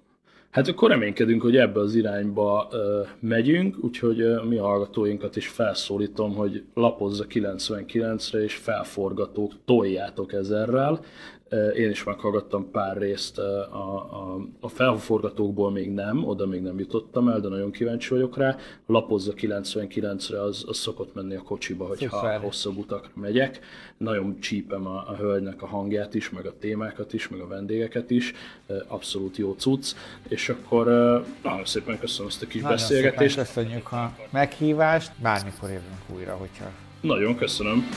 [0.52, 6.36] Hát akkor reménykedünk, hogy ebbe az irányba uh, megyünk, úgyhogy uh, mi hallgatóinkat is felszólítom,
[6.36, 11.00] hogy lapozza 99-re, és felforgatók, toljátok ezerrel.
[11.76, 17.28] Én is meghallgattam pár részt a, a, a felforgatókból még nem, oda még nem jutottam
[17.28, 18.56] el, de nagyon kíváncsi vagyok rá.
[18.86, 22.39] Lapozza 99-re, az, az szokott menni a kocsiba, hogyha Szuper.
[22.39, 23.60] hosszabb utakra megyek.
[23.97, 28.10] Nagyon csípem a, a hölgynek a hangját is, meg a témákat is, meg a vendégeket
[28.10, 28.34] is.
[28.88, 29.95] Abszolút jó cucc.
[30.28, 30.86] És akkor
[31.43, 33.36] nagyon szépen köszönöm ezt a kis nagyon beszélgetést.
[33.36, 36.66] Nagyon köszönjük a meghívást, bármikor jövünk újra, hogyha...
[37.02, 37.89] Nagyon köszönöm.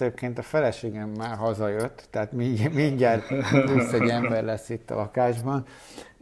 [0.00, 2.32] Egyébként a feleségem már hazajött, tehát
[2.72, 3.26] mindjárt
[3.64, 5.64] plusz egy ember lesz itt a lakásban,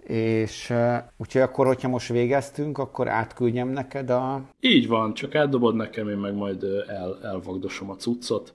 [0.07, 4.43] és uh, úgyhogy akkor, hogyha most végeztünk, akkor átküldjem neked a...
[4.61, 8.55] Így van, csak átdobod nekem, én meg majd el, elvagdosom a cuccot,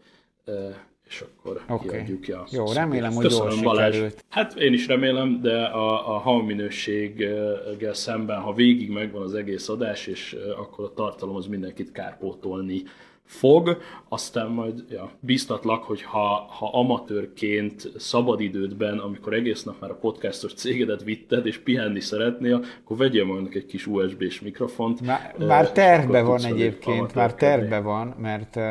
[1.11, 1.87] és akkor okay.
[1.87, 3.93] kiadjuk ki a Jó, remélem, hogy Köszönöm, jól Balázs.
[3.93, 4.25] sikerült.
[4.29, 10.07] Hát én is remélem, de a, a hangminőséggel szemben, ha végig megvan az egész adás,
[10.07, 12.83] és akkor a tartalom az mindenkit kárpótolni
[13.31, 13.77] fog,
[14.09, 20.53] aztán majd ja, biztatlak, hogy ha, ha amatőrként szabadidődben, amikor egész nap már a podcastos
[20.53, 25.01] cégedet vitted, és pihenni szeretnél, akkor vegyél majd egy kis USB-s mikrofont.
[25.01, 28.63] Már, már tervbe van egyébként, már tervbe van, mert uh,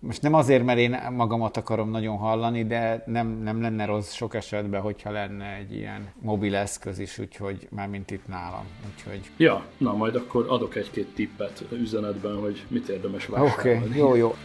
[0.00, 4.34] most nem azért, mert én magamat akarom nagyon hallani, de nem, nem lenne rossz sok
[4.34, 8.64] esetben, hogyha lenne egy ilyen mobil eszköz is, úgyhogy már mint itt nálam.
[8.94, 9.20] Úgyhogy...
[9.36, 13.54] Ja, na majd akkor adok egy-két tippet üzenetben, hogy mit érdemes vásárolni.
[13.58, 14.36] Oké, okay, ようよ。